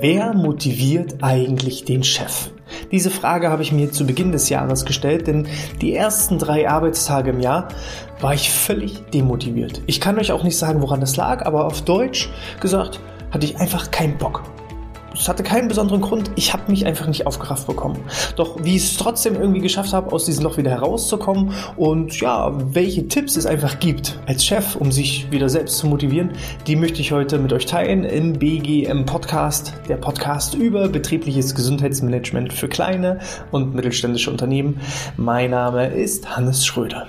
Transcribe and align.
Wer 0.00 0.32
motiviert 0.32 1.16
eigentlich 1.20 1.84
den 1.84 2.02
Chef? 2.02 2.48
Diese 2.90 3.10
Frage 3.10 3.50
habe 3.50 3.62
ich 3.62 3.70
mir 3.70 3.92
zu 3.92 4.06
Beginn 4.06 4.32
des 4.32 4.48
Jahres 4.48 4.86
gestellt, 4.86 5.26
denn 5.26 5.46
die 5.82 5.94
ersten 5.94 6.38
drei 6.38 6.70
Arbeitstage 6.70 7.32
im 7.32 7.40
Jahr 7.40 7.68
war 8.18 8.32
ich 8.32 8.50
völlig 8.50 9.02
demotiviert. 9.10 9.82
Ich 9.86 10.00
kann 10.00 10.18
euch 10.18 10.32
auch 10.32 10.42
nicht 10.42 10.56
sagen, 10.56 10.80
woran 10.80 11.00
das 11.00 11.18
lag, 11.18 11.44
aber 11.44 11.66
auf 11.66 11.82
Deutsch 11.82 12.30
gesagt 12.62 12.98
hatte 13.30 13.44
ich 13.44 13.58
einfach 13.58 13.90
keinen 13.90 14.16
Bock. 14.16 14.42
Es 15.20 15.28
hatte 15.28 15.42
keinen 15.42 15.68
besonderen 15.68 16.00
Grund. 16.00 16.30
Ich 16.36 16.54
habe 16.54 16.70
mich 16.70 16.86
einfach 16.86 17.06
nicht 17.06 17.26
aufgerafft 17.26 17.66
bekommen. 17.66 17.98
Doch 18.36 18.64
wie 18.64 18.76
ich 18.76 18.84
es 18.84 18.96
trotzdem 18.96 19.34
irgendwie 19.34 19.60
geschafft 19.60 19.92
habe, 19.92 20.12
aus 20.12 20.24
diesem 20.24 20.44
Loch 20.44 20.56
wieder 20.56 20.70
herauszukommen 20.70 21.52
und 21.76 22.18
ja, 22.20 22.50
welche 22.74 23.06
Tipps 23.06 23.36
es 23.36 23.44
einfach 23.44 23.80
gibt 23.80 24.18
als 24.26 24.46
Chef, 24.46 24.76
um 24.76 24.90
sich 24.90 25.30
wieder 25.30 25.50
selbst 25.50 25.76
zu 25.76 25.88
motivieren, 25.88 26.30
die 26.66 26.74
möchte 26.74 27.02
ich 27.02 27.12
heute 27.12 27.38
mit 27.38 27.52
euch 27.52 27.66
teilen 27.66 28.04
im 28.04 28.32
BGM 28.32 29.04
Podcast, 29.04 29.74
der 29.88 29.98
Podcast 29.98 30.54
über 30.54 30.88
betriebliches 30.88 31.54
Gesundheitsmanagement 31.54 32.54
für 32.54 32.68
kleine 32.68 33.20
und 33.50 33.74
mittelständische 33.74 34.30
Unternehmen. 34.30 34.80
Mein 35.18 35.50
Name 35.50 35.88
ist 35.88 36.34
Hannes 36.34 36.64
Schröder. 36.64 37.08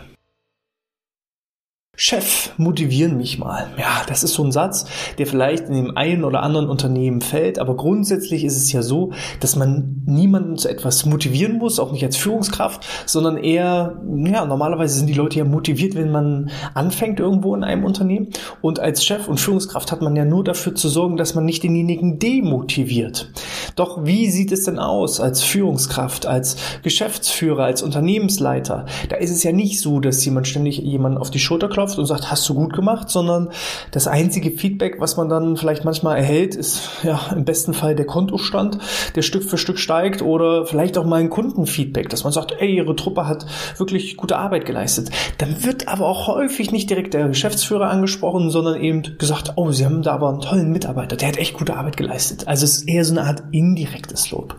Chef, 1.98 2.52
motivieren 2.58 3.18
mich 3.18 3.38
mal. 3.38 3.68
Ja, 3.78 4.04
das 4.08 4.24
ist 4.24 4.34
so 4.34 4.44
ein 4.46 4.54
Satz, 4.54 4.86
der 5.18 5.28
vielleicht 5.28 5.68
in 5.68 5.74
dem 5.74 5.98
einen 5.98 6.24
oder 6.24 6.42
anderen 6.42 6.70
Unternehmen 6.70 7.20
fällt, 7.20 7.60
aber 7.60 7.76
grundsätzlich 7.76 8.46
ist 8.46 8.56
es 8.56 8.72
ja 8.72 8.82
so, 8.82 9.12
dass 9.42 9.58
man 9.58 10.02
niemanden 10.06 10.58
zu 10.58 10.70
etwas 10.70 11.06
motivieren 11.06 11.58
muss, 11.58 11.80
auch 11.80 11.92
nicht 11.92 12.06
als 12.06 12.16
Führungskraft, 12.16 12.86
sondern 13.06 13.38
eher, 13.38 14.02
ja, 14.24 14.46
normalerweise 14.46 14.96
sind 14.98 15.08
die 15.08 15.14
Leute 15.14 15.40
ja 15.40 15.46
motiviert, 15.46 15.96
wenn 15.96 16.12
man 16.12 16.50
anfängt 16.74 17.20
irgendwo 17.20 17.54
in 17.56 17.64
einem 17.66 17.84
Unternehmen 17.84 18.30
und 18.62 18.80
als 18.80 19.04
Chef 19.04 19.28
und 19.28 19.42
Führungskraft 19.42 19.92
hat 19.92 20.02
man 20.02 20.16
ja 20.16 20.24
nur 20.24 20.46
dafür 20.46 20.74
zu 20.74 20.88
sorgen, 20.88 21.18
dass 21.18 21.36
man 21.36 21.44
nicht 21.44 21.62
denjenigen 21.62 22.20
demotiviert. 22.20 23.32
Doch 23.76 24.06
wie 24.06 24.30
sieht 24.30 24.52
es 24.52 24.66
denn 24.66 24.80
aus 24.80 25.20
als 25.20 25.44
Führungskraft, 25.44 26.26
als 26.26 26.58
Geschäftsführer, 26.84 27.64
als 27.64 27.82
Unternehmensleiter? 27.82 28.86
Da 29.10 29.16
ist 29.18 29.32
es 29.32 29.44
ja 29.44 29.52
nicht 29.52 29.80
so, 29.80 30.00
dass 30.00 30.24
jemand 30.26 30.48
ständig 30.48 30.78
jemanden 30.78 31.18
auf 31.18 31.32
die 31.32 31.40
Schulter 31.40 31.70
klopft 31.70 31.98
und 31.98 32.06
sagt, 32.06 32.32
hast 32.32 32.48
du 32.50 32.54
gut 32.54 32.74
gemacht, 32.74 33.10
sondern 33.10 33.50
das 33.92 34.08
einzige 34.08 34.52
Feedback, 34.52 35.00
was 35.00 35.18
man 35.18 35.30
dann 35.30 35.58
vielleicht 35.58 35.86
manchmal 35.86 36.18
erhält, 36.18 36.56
ist 36.56 36.82
ja 37.04 37.20
im 37.36 37.46
besten 37.46 37.74
Fall 37.74 37.96
der 37.96 38.06
Kontostand, 38.06 38.78
der 39.16 39.22
Stück 39.22 39.44
für 39.44 39.58
Stück 39.58 39.80
steigt 39.80 40.22
oder 40.22 40.66
vielleicht 40.66 40.98
auch 40.98 41.06
mal 41.06 41.20
ein 41.20 41.30
Kundenfeedback, 41.30 42.10
dass 42.10 42.24
man 42.24 42.34
sagt, 42.34 42.56
ey, 42.60 42.76
ihre 42.76 42.96
Truppe 42.96 43.28
hat 43.28 43.46
wirklich 43.78 44.18
gute 44.18 44.38
Arbeit 44.38 44.66
geleistet. 44.66 45.10
Dann 45.38 45.64
wird 45.64 45.88
aber 45.88 46.08
auch 46.08 46.28
häufig 46.28 46.72
nicht 46.72 46.90
direkt 46.90 47.14
der 47.14 47.28
Geschäftsführer 47.28 47.90
angesprochen, 47.90 48.50
sondern 48.50 48.82
eben 48.82 49.18
gesagt, 49.18 49.54
oh, 49.56 49.72
sie 49.72 49.86
haben 49.86 50.02
da 50.02 50.14
aber 50.14 50.30
einen 50.30 50.42
tollen 50.42 50.72
Mitarbeiter, 50.72 51.16
der 51.16 51.30
hat 51.30 51.38
echt 51.38 51.58
gute 51.58 51.76
Arbeit 51.76 51.98
geleistet. 51.98 52.48
Also 52.48 52.66
es 52.66 52.78
ist 52.78 52.88
eher 52.88 53.06
so 53.06 53.14
eine 53.14 53.24
Art 53.24 53.44
indirektes 53.62 54.32
Lob. 54.32 54.56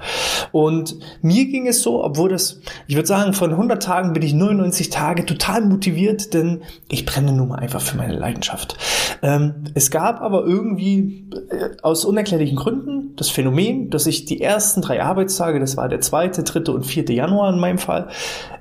Und 0.53 0.97
mir 1.21 1.47
ging 1.47 1.67
es 1.67 1.83
so, 1.83 2.05
obwohl 2.05 2.31
das, 2.31 2.61
ich 2.87 2.95
würde 2.95 3.09
sagen, 3.09 3.33
von 3.33 3.51
100 3.51 3.83
Tagen 3.83 4.13
bin 4.13 4.23
ich 4.23 4.33
99 4.33 4.91
Tage 4.91 5.27
total 5.27 5.63
motiviert, 5.63 6.33
denn 6.35 6.63
ich 6.89 7.05
brenne 7.05 7.33
nun 7.33 7.49
mal 7.49 7.59
einfach 7.59 7.81
für 7.81 7.97
meine 7.97 8.15
Leidenschaft. 8.15 8.77
Ähm, 9.23 9.65
es 9.75 9.91
gab 9.91 10.21
aber 10.21 10.45
irgendwie 10.45 11.29
äh, 11.51 11.71
aus 11.83 12.05
unerklärlichen 12.05 12.57
Gründen 12.57 13.17
das 13.17 13.29
Phänomen, 13.29 13.91
dass 13.91 14.07
ich 14.07 14.25
die 14.25 14.41
ersten 14.41 14.81
drei 14.81 15.03
Arbeitstage, 15.03 15.61
das 15.61 15.77
war 15.77 15.89
der 15.89 16.01
zweite, 16.01 16.45
dritte 16.45 16.73
und 16.73 16.87
vierte 16.87 17.13
Januar 17.13 17.53
in 17.53 17.59
meinem 17.59 17.79
Fall, 17.79 18.09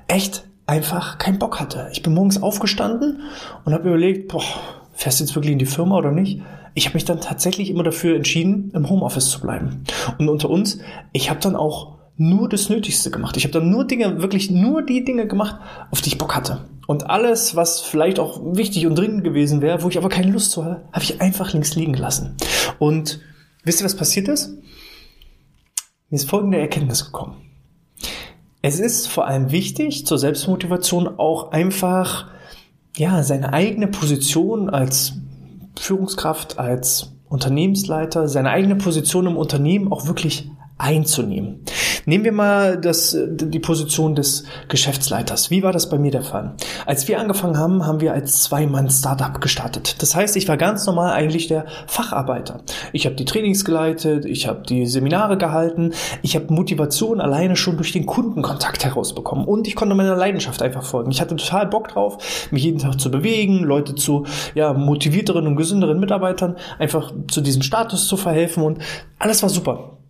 echt 0.08 0.44
einfach 0.66 1.18
keinen 1.18 1.38
Bock 1.38 1.60
hatte. 1.60 1.88
Ich 1.92 2.02
bin 2.02 2.14
morgens 2.14 2.42
aufgestanden 2.42 3.20
und 3.64 3.72
habe 3.72 3.88
überlegt, 3.88 4.28
boah, 4.28 4.42
fährst 4.92 5.20
du 5.20 5.24
jetzt 5.24 5.34
wirklich 5.34 5.52
in 5.52 5.58
die 5.58 5.66
Firma 5.66 5.96
oder 5.96 6.12
nicht? 6.12 6.42
Ich 6.74 6.86
habe 6.86 6.94
mich 6.94 7.04
dann 7.04 7.20
tatsächlich 7.20 7.70
immer 7.70 7.82
dafür 7.82 8.16
entschieden, 8.16 8.70
im 8.74 8.88
Homeoffice 8.88 9.30
zu 9.30 9.40
bleiben. 9.40 9.84
Und 10.18 10.28
unter 10.28 10.48
uns, 10.48 10.78
ich 11.12 11.28
habe 11.28 11.40
dann 11.40 11.56
auch 11.56 11.98
nur 12.16 12.48
das 12.48 12.68
Nötigste 12.68 13.10
gemacht. 13.10 13.36
Ich 13.36 13.44
habe 13.44 13.52
dann 13.52 13.70
nur 13.70 13.86
Dinge, 13.86 14.22
wirklich 14.22 14.50
nur 14.50 14.82
die 14.82 15.04
Dinge 15.04 15.26
gemacht, 15.26 15.56
auf 15.90 16.00
die 16.00 16.10
ich 16.10 16.18
Bock 16.18 16.34
hatte. 16.36 16.64
Und 16.86 17.10
alles, 17.10 17.56
was 17.56 17.80
vielleicht 17.80 18.18
auch 18.18 18.40
wichtig 18.54 18.86
und 18.86 18.96
dringend 18.96 19.24
gewesen 19.24 19.62
wäre, 19.62 19.82
wo 19.82 19.88
ich 19.88 19.98
aber 19.98 20.08
keine 20.08 20.32
Lust 20.32 20.50
zu 20.52 20.64
hatte, 20.64 20.84
habe 20.92 21.04
ich 21.04 21.20
einfach 21.20 21.52
links 21.52 21.74
liegen 21.74 21.92
gelassen. 21.92 22.36
Und 22.78 23.20
wisst 23.64 23.80
ihr, 23.80 23.84
was 23.84 23.96
passiert 23.96 24.28
ist? 24.28 24.50
Mir 26.10 26.16
ist 26.16 26.28
folgende 26.28 26.58
Erkenntnis 26.58 27.06
gekommen. 27.06 27.36
Es 28.60 28.78
ist 28.78 29.08
vor 29.08 29.26
allem 29.26 29.50
wichtig, 29.50 30.06
zur 30.06 30.18
Selbstmotivation 30.18 31.18
auch 31.18 31.50
einfach, 31.50 32.28
ja, 32.96 33.22
seine 33.22 33.52
eigene 33.52 33.88
Position 33.88 34.70
als 34.70 35.14
Führungskraft, 35.78 36.58
als 36.58 37.14
Unternehmensleiter, 37.28 38.28
seine 38.28 38.50
eigene 38.50 38.76
Position 38.76 39.26
im 39.26 39.36
Unternehmen 39.36 39.90
auch 39.90 40.06
wirklich 40.06 40.50
einzunehmen. 40.76 41.60
Nehmen 42.04 42.24
wir 42.24 42.32
mal 42.32 42.78
das, 42.78 43.16
die 43.28 43.60
Position 43.60 44.14
des 44.14 44.44
Geschäftsleiters. 44.68 45.50
Wie 45.50 45.62
war 45.62 45.72
das 45.72 45.88
bei 45.88 45.98
mir 45.98 46.10
der 46.10 46.22
Fall? 46.22 46.54
Als 46.86 47.06
wir 47.08 47.20
angefangen 47.20 47.56
haben, 47.58 47.86
haben 47.86 48.00
wir 48.00 48.12
als 48.12 48.42
Zwei-Mann-Startup 48.42 49.40
gestartet. 49.40 50.02
Das 50.02 50.14
heißt, 50.14 50.36
ich 50.36 50.48
war 50.48 50.56
ganz 50.56 50.86
normal 50.86 51.12
eigentlich 51.12 51.46
der 51.46 51.66
Facharbeiter. 51.86 52.62
Ich 52.92 53.06
habe 53.06 53.14
die 53.14 53.24
Trainings 53.24 53.64
geleitet, 53.64 54.24
ich 54.24 54.48
habe 54.48 54.62
die 54.66 54.86
Seminare 54.86 55.38
gehalten, 55.38 55.92
ich 56.22 56.34
habe 56.34 56.52
Motivation 56.52 57.20
alleine 57.20 57.56
schon 57.56 57.76
durch 57.76 57.92
den 57.92 58.06
Kundenkontakt 58.06 58.84
herausbekommen 58.84 59.44
und 59.44 59.68
ich 59.68 59.76
konnte 59.76 59.94
meiner 59.94 60.16
Leidenschaft 60.16 60.62
einfach 60.62 60.82
folgen. 60.82 61.10
Ich 61.10 61.20
hatte 61.20 61.36
total 61.36 61.66
Bock 61.66 61.88
drauf, 61.88 62.48
mich 62.50 62.64
jeden 62.64 62.78
Tag 62.78 63.00
zu 63.00 63.10
bewegen, 63.10 63.60
Leute 63.60 63.94
zu 63.94 64.26
ja, 64.54 64.72
motivierteren 64.72 65.46
und 65.46 65.56
gesünderen 65.56 66.00
Mitarbeitern 66.00 66.56
einfach 66.78 67.12
zu 67.28 67.40
diesem 67.40 67.62
Status 67.62 68.08
zu 68.08 68.16
verhelfen 68.16 68.62
und 68.62 68.78
alles 69.18 69.42
war 69.42 69.48
super. 69.48 70.01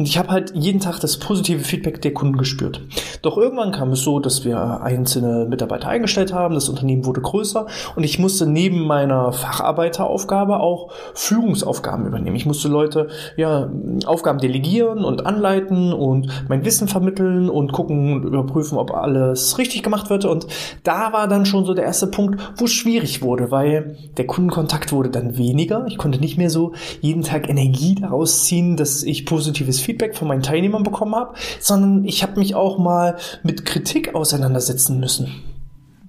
Und 0.00 0.08
ich 0.08 0.16
habe 0.16 0.30
halt 0.30 0.52
jeden 0.54 0.80
Tag 0.80 0.98
das 1.00 1.18
positive 1.18 1.62
Feedback 1.62 2.00
der 2.00 2.14
Kunden 2.14 2.38
gespürt. 2.38 2.80
Doch 3.20 3.36
irgendwann 3.36 3.70
kam 3.70 3.92
es 3.92 4.00
so, 4.00 4.18
dass 4.18 4.46
wir 4.46 4.80
einzelne 4.80 5.44
Mitarbeiter 5.44 5.90
eingestellt 5.90 6.32
haben, 6.32 6.54
das 6.54 6.70
Unternehmen 6.70 7.04
wurde 7.04 7.20
größer 7.20 7.66
und 7.96 8.04
ich 8.04 8.18
musste 8.18 8.46
neben 8.46 8.86
meiner 8.86 9.34
Facharbeiteraufgabe 9.34 10.58
auch 10.58 10.90
Führungsaufgaben 11.12 12.06
übernehmen. 12.06 12.34
Ich 12.34 12.46
musste 12.46 12.68
Leute 12.68 13.08
ja 13.36 13.70
Aufgaben 14.06 14.38
delegieren 14.38 15.04
und 15.04 15.26
anleiten 15.26 15.92
und 15.92 16.48
mein 16.48 16.64
Wissen 16.64 16.88
vermitteln 16.88 17.50
und 17.50 17.72
gucken 17.72 18.14
und 18.14 18.24
überprüfen, 18.24 18.78
ob 18.78 18.94
alles 18.94 19.58
richtig 19.58 19.82
gemacht 19.82 20.08
wird. 20.08 20.24
Und 20.24 20.46
da 20.82 21.12
war 21.12 21.28
dann 21.28 21.44
schon 21.44 21.66
so 21.66 21.74
der 21.74 21.84
erste 21.84 22.06
Punkt, 22.06 22.40
wo 22.56 22.64
es 22.64 22.72
schwierig 22.72 23.20
wurde, 23.20 23.50
weil 23.50 23.98
der 24.16 24.26
Kundenkontakt 24.26 24.92
wurde 24.92 25.10
dann 25.10 25.36
weniger. 25.36 25.84
Ich 25.88 25.98
konnte 25.98 26.20
nicht 26.20 26.38
mehr 26.38 26.48
so 26.48 26.72
jeden 27.02 27.22
Tag 27.22 27.50
Energie 27.50 27.96
daraus 27.96 28.46
ziehen, 28.46 28.78
dass 28.78 29.02
ich 29.02 29.26
positives 29.26 29.78
Feedback 29.78 29.89
Feedback 29.90 30.16
von 30.16 30.28
meinen 30.28 30.42
Teilnehmern 30.42 30.84
bekommen 30.84 31.16
habe, 31.16 31.34
sondern 31.58 32.04
ich 32.04 32.22
habe 32.22 32.38
mich 32.38 32.54
auch 32.54 32.78
mal 32.78 33.16
mit 33.42 33.66
Kritik 33.66 34.14
auseinandersetzen 34.14 35.00
müssen 35.00 35.49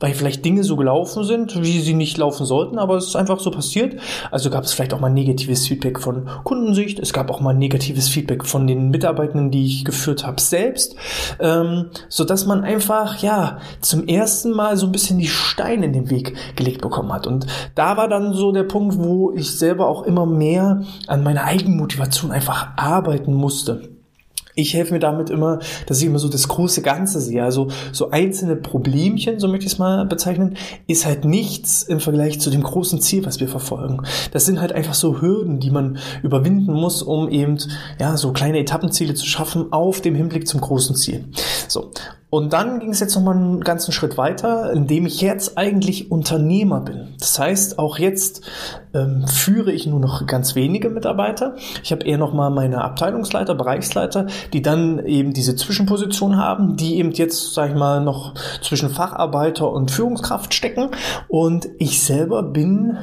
weil 0.02 0.14
vielleicht 0.14 0.44
Dinge 0.44 0.64
so 0.66 0.76
gelaufen 0.76 1.24
sind, 1.24 1.62
wie 1.64 1.80
sie 1.80 1.94
nicht 1.94 2.18
laufen 2.18 2.46
sollten, 2.46 2.78
aber 2.78 2.98
es 2.98 3.08
ist 3.08 3.16
einfach 3.16 3.40
so 3.40 3.52
passiert. 3.52 3.96
Also 4.32 4.50
gab 4.50 4.66
es 4.66 4.74
vielleicht 4.74 4.94
auch 4.94 5.00
mal 5.00 5.10
negatives 5.10 5.68
Feedback 5.68 6.00
von 6.00 6.28
Kundensicht, 6.44 7.00
es 7.00 7.14
gab 7.14 7.30
auch 7.30 7.40
mal 7.40 7.54
negatives 7.54 8.10
Feedback 8.10 8.46
von 8.46 8.68
den 8.68 8.90
Mitarbeitenden, 8.90 9.52
die 9.52 9.66
ich 9.66 9.86
geführt 9.86 10.26
habe, 10.26 10.42
selbst, 10.42 10.96
ähm, 11.40 11.92
so 12.10 12.26
dass 12.26 12.46
man 12.46 12.64
einfach 12.64 13.22
ja 13.22 13.60
zum 13.80 14.08
ersten 14.08 14.52
Mal 14.52 14.76
so 14.76 14.88
ein 14.88 14.92
bisschen 14.92 15.20
die 15.20 15.28
Steine 15.28 15.86
in 15.86 15.94
den 15.94 16.10
Weg 16.10 16.36
gelegt 16.56 16.82
bekommen 16.82 17.14
hat. 17.14 17.28
Und 17.28 17.46
da 17.76 17.96
war 17.96 18.08
dann 18.08 18.34
so 18.34 18.52
der 18.52 18.64
Punkt, 18.64 18.98
wo 18.98 19.32
ich 19.32 19.52
selber 19.52 19.88
auch 19.88 20.04
immer 20.04 20.26
mehr 20.26 20.82
an 21.08 21.24
meiner 21.24 21.46
Eigenmotivation 21.46 22.32
einfach 22.32 22.70
arbeiten 22.76 23.34
musste. 23.34 24.01
Ich 24.56 24.74
helfe 24.74 24.94
mir 24.94 25.00
damit 25.00 25.30
immer, 25.30 25.60
dass 25.86 26.00
ich 26.00 26.08
immer 26.08 26.20
so 26.20 26.30
das 26.30 26.48
große 26.48 26.82
Ganze 26.82 27.22
sehe. 27.22 27.44
Also 27.44 27.70
so 27.92 28.12
einzelne 28.12 28.56
Problemchen, 28.56 29.40
so 29.40 29.48
möchte 29.48 29.66
ich 29.66 29.74
es 29.74 29.80
mal 29.80 30.06
bezeichnen, 30.06 30.58
ist 30.88 31.06
halt 31.06 31.26
nichts 31.26 31.84
im 31.84 32.00
Vergleich 32.00 32.40
zu 32.40 32.50
dem 32.50 32.64
großen 32.64 33.02
Ziel, 33.02 33.26
was 33.26 33.40
wir 33.40 33.48
verfolgen. 33.48 34.02
Das 34.32 34.46
sind 34.46 34.60
halt 34.60 34.74
einfach 34.74 34.94
so 34.94 35.22
Hürden, 35.22 35.60
die 35.60 35.72
man 35.72 36.00
überwinden 36.24 36.74
muss, 36.74 37.02
um 37.02 37.30
eben 37.30 37.58
ja 38.00 38.18
so 38.18 38.34
kleine 38.34 38.60
Etappenziele 38.60 39.14
zu 39.14 39.26
schaffen 39.26 39.72
auf 39.72 40.02
dem 40.02 40.16
Hinblick 40.16 40.48
zum 40.48 40.62
großen 40.62 40.96
Ziel. 40.96 41.26
So 41.68 41.92
und 42.32 42.54
dann 42.54 42.80
ging 42.80 42.92
es 42.92 43.02
jetzt 43.02 43.14
nochmal 43.14 43.36
einen 43.36 43.60
ganzen 43.60 43.92
Schritt 43.92 44.18
weiter, 44.18 44.72
indem 44.72 45.06
ich 45.06 45.20
jetzt 45.20 45.58
eigentlich 45.58 46.12
Unternehmer 46.12 46.80
bin. 46.80 47.10
Das 47.20 47.38
heißt, 47.38 47.78
auch 47.78 48.00
jetzt 48.00 48.50
ähm, 48.94 49.28
führe 49.28 49.74
ich 49.74 49.86
nur 49.86 50.00
noch 50.00 50.26
ganz 50.28 50.56
wenige 50.56 50.90
Mitarbeiter. 50.90 51.58
Ich 51.84 51.92
habe 51.92 52.06
eher 52.06 52.18
nochmal 52.18 52.50
meine 52.50 52.86
Abteilungsleiter, 52.86 53.54
Bereichsleiter, 53.54 54.28
die 54.54 54.62
dann 54.62 55.06
eben 55.06 55.34
diese 55.34 55.58
Zwischenposition 55.58 56.38
haben, 56.38 56.78
die 56.78 57.00
eben 57.00 57.12
jetzt, 57.12 57.54
sag 57.54 57.72
ich 57.72 57.76
mal, 57.76 58.02
noch 58.02 58.34
zwischen 58.62 58.90
Facharbeiter 58.90 59.70
und 59.70 59.92
Führungskraft 59.92 60.54
stecken. 60.54 60.92
Und 61.28 61.68
ich 61.80 62.02
selber 62.02 62.44
bin 62.44 62.98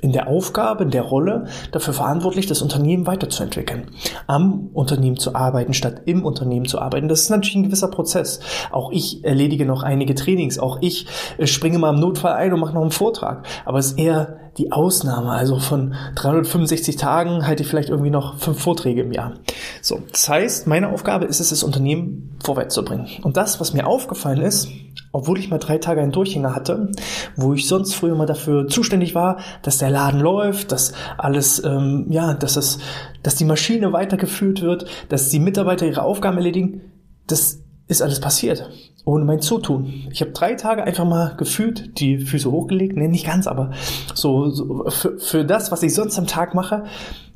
in 0.00 0.12
der 0.12 0.28
Aufgabe, 0.28 0.84
in 0.84 0.90
der 0.90 1.02
Rolle 1.02 1.46
dafür 1.72 1.94
verantwortlich, 1.94 2.46
das 2.46 2.62
Unternehmen 2.62 3.06
weiterzuentwickeln, 3.06 3.90
am 4.26 4.68
Unternehmen 4.72 5.16
zu 5.16 5.34
arbeiten, 5.34 5.74
statt 5.74 6.02
im 6.06 6.24
Unternehmen 6.24 6.66
zu 6.66 6.80
arbeiten. 6.80 7.08
Das 7.08 7.22
ist 7.22 7.30
natürlich 7.30 7.56
ein 7.56 7.64
gewisser 7.64 7.88
Prozess. 7.88 8.40
Auch 8.70 8.92
ich 8.92 9.24
erledige 9.24 9.66
noch 9.66 9.82
einige 9.82 10.14
Trainings, 10.14 10.58
auch 10.58 10.78
ich 10.80 11.06
äh, 11.38 11.46
springe 11.46 11.78
mal 11.78 11.94
im 11.94 12.00
Notfall 12.00 12.34
ein 12.34 12.52
und 12.52 12.60
mache 12.60 12.74
noch 12.74 12.82
einen 12.82 12.90
Vortrag. 12.90 13.46
Aber 13.64 13.78
es 13.78 13.92
ist 13.92 13.98
eher 13.98 14.38
die 14.58 14.72
Ausnahme. 14.72 15.30
Also 15.30 15.58
von 15.58 15.94
365 16.14 16.96
Tagen 16.96 17.46
halte 17.46 17.62
ich 17.62 17.68
vielleicht 17.68 17.90
irgendwie 17.90 18.10
noch 18.10 18.38
fünf 18.38 18.60
Vorträge 18.60 19.02
im 19.02 19.12
Jahr. 19.12 19.34
So, 19.82 20.00
das 20.10 20.28
heißt, 20.28 20.66
meine 20.66 20.90
Aufgabe 20.90 21.26
ist 21.26 21.40
es, 21.40 21.50
das 21.50 21.62
Unternehmen 21.62 22.36
vorwärts 22.42 22.74
zu 22.74 22.84
bringen. 22.84 23.08
Und 23.22 23.36
das, 23.36 23.60
was 23.60 23.72
mir 23.72 23.86
aufgefallen 23.86 24.40
ist, 24.40 24.68
obwohl 25.16 25.38
ich 25.38 25.48
mal 25.48 25.56
drei 25.56 25.78
Tage 25.78 26.02
einen 26.02 26.12
Durchhänger 26.12 26.54
hatte, 26.54 26.90
wo 27.36 27.54
ich 27.54 27.66
sonst 27.66 27.94
früher 27.94 28.14
mal 28.14 28.26
dafür 28.26 28.68
zuständig 28.68 29.14
war, 29.14 29.38
dass 29.62 29.78
der 29.78 29.88
Laden 29.88 30.20
läuft, 30.20 30.72
dass 30.72 30.92
alles, 31.16 31.64
ähm, 31.64 32.04
ja, 32.10 32.34
dass 32.34 32.56
es, 32.56 32.78
dass 33.22 33.34
die 33.34 33.46
Maschine 33.46 33.94
weitergeführt 33.94 34.60
wird, 34.60 34.84
dass 35.08 35.30
die 35.30 35.40
Mitarbeiter 35.40 35.86
ihre 35.86 36.02
Aufgaben 36.02 36.36
erledigen, 36.36 36.82
das 37.26 37.62
ist 37.88 38.02
alles 38.02 38.20
passiert. 38.20 38.68
Ohne 39.06 39.24
mein 39.24 39.40
Zutun. 39.40 39.86
Ich 40.10 40.20
habe 40.20 40.32
drei 40.32 40.54
Tage 40.54 40.84
einfach 40.84 41.06
mal 41.06 41.34
gefühlt, 41.38 41.98
die 41.98 42.18
Füße 42.18 42.50
hochgelegt. 42.50 42.98
Nee, 42.98 43.08
nicht 43.08 43.24
ganz, 43.24 43.46
aber 43.46 43.70
so, 44.12 44.50
so 44.50 44.84
für, 44.90 45.18
für 45.18 45.44
das, 45.46 45.72
was 45.72 45.82
ich 45.82 45.94
sonst 45.94 46.18
am 46.18 46.26
Tag 46.26 46.54
mache, 46.54 46.84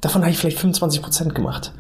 davon 0.03 0.21
habe 0.21 0.33
ich 0.33 0.37
vielleicht 0.37 0.59
25 0.59 1.01
Prozent 1.01 1.35
gemacht. 1.35 1.73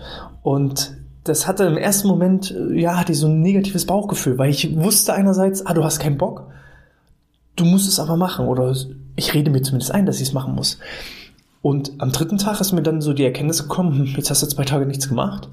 Und 0.42 0.96
das 1.24 1.46
hatte 1.46 1.64
im 1.64 1.76
ersten 1.76 2.08
Moment, 2.08 2.50
äh, 2.50 2.80
ja, 2.80 2.98
hatte 2.98 3.12
ich 3.12 3.18
so 3.18 3.26
ein 3.26 3.40
negatives 3.40 3.86
Bauchgefühl, 3.86 4.38
weil 4.38 4.50
ich 4.50 4.76
wusste 4.76 5.14
einerseits, 5.14 5.64
ah, 5.66 5.74
du 5.74 5.84
hast 5.84 5.98
keinen 5.98 6.18
Bock, 6.18 6.48
du 7.56 7.64
musst 7.64 7.88
es 7.88 8.00
aber 8.00 8.16
machen 8.16 8.46
oder 8.46 8.74
ich 9.16 9.34
rede 9.34 9.50
mir 9.50 9.62
zumindest 9.62 9.92
ein, 9.92 10.06
dass 10.06 10.16
ich 10.16 10.28
es 10.28 10.32
machen 10.32 10.54
muss. 10.54 10.78
Und 11.62 11.92
am 11.98 12.10
dritten 12.10 12.38
Tag 12.38 12.60
ist 12.60 12.72
mir 12.72 12.82
dann 12.82 13.02
so 13.02 13.12
die 13.12 13.24
Erkenntnis 13.24 13.62
gekommen, 13.62 13.98
hm, 13.98 14.14
jetzt 14.16 14.30
hast 14.30 14.42
du 14.42 14.46
zwei 14.46 14.64
Tage 14.64 14.86
nichts 14.86 15.08
gemacht, 15.08 15.48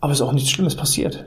aber 0.00 0.12
es 0.12 0.18
ist 0.18 0.26
auch 0.26 0.32
nichts 0.32 0.50
Schlimmes 0.50 0.74
passiert. 0.74 1.24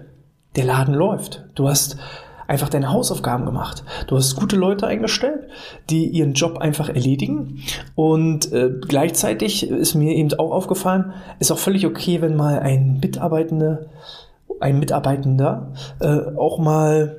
Der 0.56 0.66
Laden 0.66 0.94
läuft. 0.94 1.46
Du 1.56 1.70
hast 1.70 1.98
einfach 2.48 2.70
deine 2.70 2.92
Hausaufgaben 2.92 3.46
gemacht. 3.46 3.84
Du 4.08 4.16
hast 4.16 4.36
gute 4.36 4.56
Leute 4.56 4.88
eingestellt, 4.88 5.48
die 5.90 6.08
ihren 6.08 6.34
Job 6.34 6.58
einfach 6.58 6.90
erledigen. 6.90 7.62
Und 7.96 8.52
äh, 8.52 8.72
gleichzeitig 8.88 9.70
ist 9.70 9.96
mir 9.96 10.14
eben 10.14 10.34
auch 10.40 10.52
aufgefallen, 10.52 11.14
ist 11.40 11.52
auch 11.52 11.60
völlig 11.60 11.86
okay, 11.86 12.22
wenn 12.22 12.36
mal 12.36 12.60
ein 12.60 13.00
Mitarbeitender, 13.02 13.88
ein 14.60 14.80
Mitarbeitender 14.80 15.74
äh, 16.00 16.36
auch 16.38 16.58
mal 16.58 17.18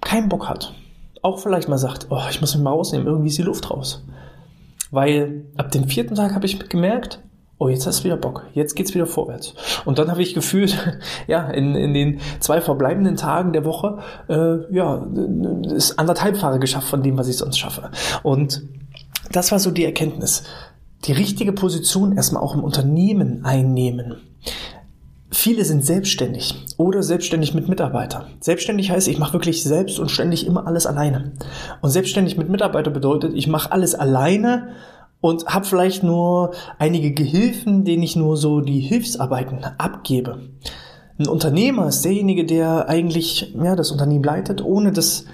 keinen 0.00 0.28
Bock 0.28 0.48
hat. 0.48 0.74
Auch 1.22 1.38
vielleicht 1.38 1.68
mal 1.68 1.78
sagt, 1.78 2.08
oh, 2.10 2.20
ich 2.30 2.40
muss 2.40 2.54
mich 2.54 2.62
mal 2.62 2.70
rausnehmen, 2.70 3.06
irgendwie 3.06 3.28
ist 3.28 3.38
die 3.38 3.42
Luft 3.42 3.70
raus. 3.70 4.04
Weil 4.90 5.46
ab 5.56 5.70
dem 5.72 5.88
vierten 5.88 6.14
Tag 6.14 6.34
habe 6.34 6.46
ich 6.46 6.68
gemerkt, 6.68 7.20
oh, 7.58 7.68
jetzt 7.68 7.86
hast 7.86 8.00
du 8.00 8.04
wieder 8.04 8.16
Bock, 8.16 8.46
jetzt 8.52 8.74
geht's 8.74 8.94
wieder 8.94 9.06
vorwärts. 9.06 9.54
Und 9.84 9.98
dann 9.98 10.10
habe 10.10 10.22
ich 10.22 10.34
gefühlt, 10.34 10.76
ja, 11.26 11.48
in, 11.50 11.74
in 11.74 11.94
den 11.94 12.20
zwei 12.40 12.60
verbleibenden 12.60 13.16
Tagen 13.16 13.52
der 13.52 13.64
Woche, 13.64 13.98
äh, 14.28 14.74
ja, 14.74 15.06
ist 15.74 15.98
anderthalbfache 15.98 16.58
geschafft 16.58 16.88
von 16.88 17.02
dem, 17.02 17.16
was 17.16 17.28
ich 17.28 17.36
sonst 17.36 17.58
schaffe. 17.58 17.90
Und 18.22 18.62
das 19.32 19.52
war 19.52 19.58
so 19.58 19.70
die 19.70 19.84
Erkenntnis. 19.84 20.44
Die 21.04 21.12
richtige 21.12 21.52
Position 21.52 22.16
erstmal 22.16 22.42
auch 22.42 22.54
im 22.54 22.64
Unternehmen 22.64 23.44
einnehmen. 23.44 24.16
Viele 25.30 25.64
sind 25.64 25.84
selbstständig 25.84 26.54
oder 26.76 27.02
selbstständig 27.02 27.52
mit 27.52 27.68
Mitarbeitern. 27.68 28.26
Selbstständig 28.40 28.90
heißt, 28.90 29.08
ich 29.08 29.18
mache 29.18 29.34
wirklich 29.34 29.62
selbst 29.62 29.98
und 29.98 30.10
ständig 30.10 30.46
immer 30.46 30.66
alles 30.66 30.86
alleine. 30.86 31.32
Und 31.82 31.90
selbstständig 31.90 32.36
mit 32.36 32.48
Mitarbeiter 32.48 32.90
bedeutet, 32.90 33.34
ich 33.34 33.46
mache 33.46 33.70
alles 33.70 33.94
alleine 33.94 34.68
und 35.26 35.44
habe 35.46 35.66
vielleicht 35.66 36.04
nur 36.04 36.52
einige 36.78 37.12
Gehilfen, 37.12 37.84
denen 37.84 38.04
ich 38.04 38.14
nur 38.14 38.36
so 38.36 38.60
die 38.60 38.78
Hilfsarbeiten 38.78 39.64
abgebe. 39.76 40.50
Ein 41.18 41.26
Unternehmer 41.26 41.88
ist 41.88 42.04
derjenige, 42.04 42.44
der 42.44 42.88
eigentlich 42.88 43.52
ja, 43.60 43.74
das 43.74 43.90
Unternehmen 43.90 44.22
leitet, 44.22 44.64
ohne 44.64 44.92
dass 44.92 45.24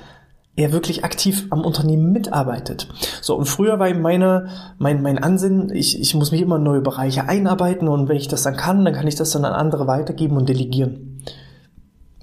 er 0.56 0.72
wirklich 0.72 1.04
aktiv 1.04 1.46
am 1.50 1.60
Unternehmen 1.60 2.10
mitarbeitet. 2.10 2.88
So, 3.20 3.36
und 3.36 3.44
früher 3.44 3.78
war 3.78 3.92
meine, 3.92 4.48
mein, 4.78 5.02
mein 5.02 5.18
Ansinnen, 5.18 5.68
ich, 5.68 6.00
ich 6.00 6.14
muss 6.14 6.32
mich 6.32 6.40
immer 6.40 6.56
in 6.56 6.62
neue 6.62 6.80
Bereiche 6.80 7.28
einarbeiten 7.28 7.86
und 7.86 8.08
wenn 8.08 8.16
ich 8.16 8.28
das 8.28 8.44
dann 8.44 8.56
kann, 8.56 8.86
dann 8.86 8.94
kann 8.94 9.06
ich 9.06 9.16
das 9.16 9.32
dann 9.32 9.44
an 9.44 9.52
andere 9.52 9.86
weitergeben 9.86 10.38
und 10.38 10.48
delegieren 10.48 11.11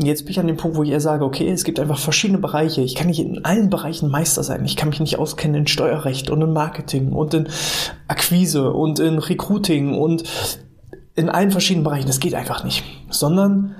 jetzt 0.08 0.24
bin 0.24 0.32
ich 0.32 0.40
an 0.40 0.48
dem 0.48 0.58
Punkt, 0.58 0.78
wo 0.78 0.84
ich 0.84 0.92
eher 0.92 1.02
sage, 1.02 1.26
okay, 1.26 1.50
es 1.50 1.64
gibt 1.64 1.80
einfach 1.80 2.00
verschiedene 2.00 2.40
Bereiche. 2.40 2.82
Ich 2.82 2.96
kann 2.96 3.08
nicht 3.08 3.20
in 3.20 3.44
allen 3.44 3.70
Bereichen 3.70 4.10
Meister 4.10 4.44
sein. 4.44 4.64
Ich 4.64 4.78
kann 4.78 4.90
mich 4.90 5.00
nicht 5.00 5.20
auskennen 5.20 5.62
in 5.62 5.68
Steuerrecht 5.68 6.30
und 6.30 6.42
in 6.42 6.54
Marketing 6.54 7.12
und 7.12 7.34
in 7.34 7.50
Akquise 8.08 8.72
und 8.72 9.00
in 9.00 9.18
Recruiting 9.20 9.98
und 9.98 10.24
in 11.16 11.30
allen 11.30 11.52
verschiedenen 11.52 11.84
Bereichen. 11.84 12.08
Das 12.08 12.22
geht 12.22 12.34
einfach 12.34 12.64
nicht. 12.64 12.84
Sondern 13.10 13.76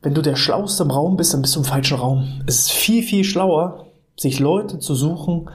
wenn 0.00 0.14
du 0.14 0.22
der 0.22 0.36
Schlauste 0.36 0.84
im 0.84 0.90
Raum 0.90 1.16
bist, 1.16 1.34
dann 1.34 1.42
bist 1.42 1.54
du 1.54 1.60
im 1.60 1.66
falschen 1.66 1.98
Raum. 1.98 2.42
Es 2.46 2.60
ist 2.60 2.72
viel, 2.72 3.02
viel 3.02 3.24
schlauer, 3.24 3.86
sich 4.16 4.40
Leute 4.40 4.78
zu 4.78 4.94
suchen, 4.94 5.50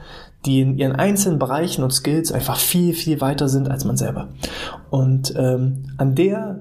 die 0.46 0.60
in 0.60 0.78
ihren 0.78 0.94
einzelnen 0.94 1.38
Bereichen 1.38 1.82
und 1.82 1.92
Skills 1.92 2.30
einfach 2.30 2.56
viel, 2.56 2.94
viel 2.94 3.20
weiter 3.20 3.48
sind 3.48 3.68
als 3.68 3.84
man 3.84 3.96
selber. 3.96 4.28
Und 4.90 5.34
ähm, 5.36 5.94
an 5.98 6.14
der 6.14 6.60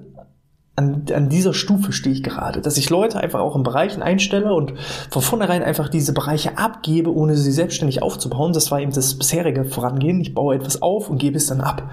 an, 0.77 1.05
an 1.11 1.27
dieser 1.27 1.55
Stufe 1.55 1.91
stehe 1.91 2.13
ich 2.13 2.21
gerade, 2.21 2.61
dass 2.61 2.77
ich 2.77 2.91
Leute 2.91 3.19
einfach 3.19 3.39
auch 3.39 3.55
in 3.55 3.63
Bereichen 3.63 4.03
einstelle 4.03 4.53
und 4.53 4.73
von 5.09 5.23
vornherein 5.23 5.63
einfach 5.63 5.89
diese 5.89 6.13
Bereiche 6.13 6.59
abgebe, 6.59 7.13
ohne 7.13 7.35
sie 7.35 7.51
selbstständig 7.51 8.03
aufzubauen. 8.03 8.53
Das 8.53 8.69
war 8.69 8.79
eben 8.79 8.93
das 8.93 9.15
bisherige 9.15 9.65
Vorangehen. 9.65 10.21
Ich 10.21 10.35
baue 10.35 10.55
etwas 10.55 10.83
auf 10.83 11.09
und 11.09 11.17
gebe 11.17 11.35
es 11.35 11.47
dann 11.47 11.61
ab. 11.61 11.89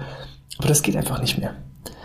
Aber 0.59 0.67
das 0.67 0.83
geht 0.83 0.95
einfach 0.95 1.19
nicht 1.19 1.39
mehr. 1.39 1.55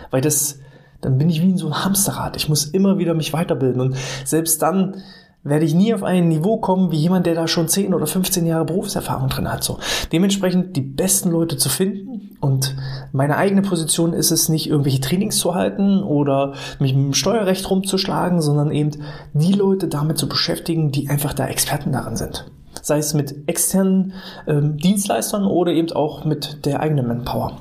Weil 0.09 0.21
das, 0.21 0.57
dann 1.01 1.19
bin 1.19 1.29
ich 1.29 1.43
wie 1.43 1.51
in 1.51 1.57
so 1.59 1.67
einem 1.67 1.85
Hamsterrad. 1.85 2.35
Ich 2.35 2.49
muss 2.49 2.65
immer 2.65 2.97
wieder 2.97 3.13
mich 3.13 3.31
weiterbilden 3.31 3.79
und 3.79 3.95
selbst 4.25 4.59
dann 4.63 5.03
werde 5.43 5.65
ich 5.65 5.75
nie 5.75 5.93
auf 5.93 6.01
ein 6.01 6.29
Niveau 6.29 6.57
kommen 6.57 6.91
wie 6.91 6.97
jemand, 6.97 7.27
der 7.27 7.35
da 7.35 7.47
schon 7.47 7.67
10 7.67 7.93
oder 7.93 8.07
15 8.07 8.45
Jahre 8.47 8.65
Berufserfahrung 8.65 9.29
drin 9.29 9.51
hat. 9.51 9.63
So. 9.63 9.77
Dementsprechend 10.11 10.75
die 10.75 10.81
besten 10.81 11.29
Leute 11.29 11.57
zu 11.57 11.69
finden 11.69 12.30
und 12.41 12.75
meine 13.11 13.37
eigene 13.37 13.61
Position 13.61 14.13
ist 14.13 14.31
es 14.31 14.49
nicht, 14.49 14.67
irgendwelche 14.67 14.99
Trainings 14.99 15.37
zu 15.37 15.53
halten 15.53 16.01
oder 16.01 16.53
mich 16.79 16.95
mit 16.95 17.05
dem 17.05 17.13
Steuerrecht 17.13 17.69
rumzuschlagen, 17.69 18.41
sondern 18.41 18.71
eben 18.71 18.91
die 19.33 19.53
Leute 19.53 19.87
damit 19.87 20.17
zu 20.17 20.27
beschäftigen, 20.27 20.91
die 20.91 21.07
einfach 21.07 21.33
da 21.33 21.47
Experten 21.47 21.91
darin 21.91 22.15
sind. 22.15 22.51
Sei 22.81 22.97
es 22.97 23.13
mit 23.13 23.47
externen 23.47 24.13
ähm, 24.47 24.77
Dienstleistern 24.77 25.45
oder 25.45 25.71
eben 25.71 25.91
auch 25.91 26.25
mit 26.25 26.65
der 26.65 26.79
eigenen 26.79 27.07
Manpower. 27.07 27.57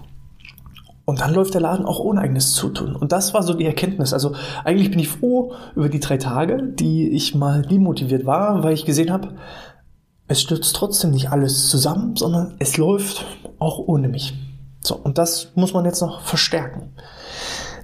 Und 1.05 1.21
dann 1.21 1.35
läuft 1.35 1.53
der 1.55 1.61
Laden 1.61 1.85
auch 1.85 1.99
ohne 1.99 2.23
eigenes 2.23 2.53
Zutun. 2.53 2.97
Und 2.97 3.13
das 3.13 3.35
war 3.35 3.43
so 3.43 3.53
die 3.53 3.67
Erkenntnis. 3.67 4.15
Also 4.15 4.33
eigentlich 4.65 4.91
bin 4.91 5.01
ich 5.01 5.09
froh 5.09 5.53
über 5.75 5.91
die 5.91 6.01
drei 6.01 6.17
Tage, 6.17 6.63
die 6.63 7.11
ich 7.11 7.35
mal 7.35 7.63
demotiviert 7.63 8.25
war, 8.25 8.63
weil 8.63 8.73
ich 8.73 8.87
gesehen 8.87 9.13
habe, 9.13 9.35
es 10.27 10.41
stürzt 10.41 10.75
trotzdem 10.75 11.11
nicht 11.11 11.33
alles 11.33 11.69
zusammen, 11.69 12.17
sondern 12.17 12.55
es 12.61 12.79
läuft 12.79 13.27
auch 13.59 13.79
ohne 13.79 14.09
mich. 14.09 14.33
So, 14.81 14.97
und 14.97 15.19
das 15.19 15.49
muss 15.55 15.75
man 15.75 15.85
jetzt 15.85 16.01
noch 16.01 16.23
verstärken. 16.23 16.93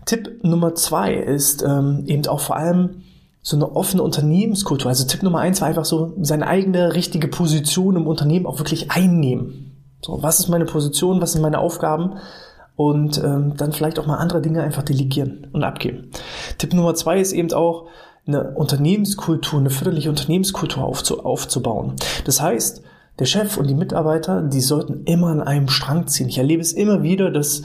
Tipp 0.07 0.43
Nummer 0.43 0.75
zwei 0.75 1.15
ist 1.15 1.63
ähm, 1.63 2.05
eben 2.07 2.27
auch 2.27 2.41
vor 2.41 2.57
allem 2.57 3.03
so 3.43 3.57
eine 3.57 3.75
offene 3.75 4.03
Unternehmenskultur. 4.03 4.89
Also 4.89 5.07
Tipp 5.07 5.23
Nummer 5.23 5.41
eins 5.41 5.61
war 5.61 5.69
einfach 5.69 5.85
so, 5.85 6.15
seine 6.21 6.47
eigene 6.47 6.95
richtige 6.95 7.29
Position 7.29 7.97
im 7.97 8.07
Unternehmen 8.07 8.47
auch 8.47 8.59
wirklich 8.59 8.91
einnehmen. 8.91 9.73
So, 10.01 10.23
was 10.23 10.41
ist 10.41 10.49
meine 10.49 10.65
Position, 10.65 11.21
was 11.21 11.33
sind 11.33 11.43
meine 11.43 11.59
Aufgaben? 11.59 12.19
und 12.77 13.17
ähm, 13.25 13.55
dann 13.57 13.73
vielleicht 13.73 13.99
auch 13.99 14.07
mal 14.07 14.19
andere 14.19 14.43
Dinge 14.43 14.63
einfach 14.63 14.83
delegieren 14.83 15.49
und 15.53 15.65
abgeben. 15.65 16.11
Tipp 16.59 16.75
Nummer 16.75 16.95
zwei 16.95 17.19
ist 17.19 17.33
eben 17.33 17.51
auch, 17.53 17.87
eine 18.27 18.51
Unternehmenskultur, 18.53 19.61
eine 19.61 19.71
förderliche 19.71 20.09
Unternehmenskultur 20.09 20.83
aufzu 20.83 21.25
aufzubauen. 21.25 21.95
Das 22.25 22.41
heißt, 22.41 22.83
der 23.19 23.25
Chef 23.25 23.57
und 23.57 23.69
die 23.69 23.75
Mitarbeiter, 23.75 24.43
die 24.43 24.61
sollten 24.61 25.05
immer 25.05 25.29
an 25.29 25.41
einem 25.41 25.69
Strang 25.69 26.07
ziehen. 26.07 26.29
Ich 26.29 26.39
erlebe 26.39 26.61
es 26.61 26.73
immer 26.73 27.03
wieder, 27.03 27.31
dass 27.31 27.63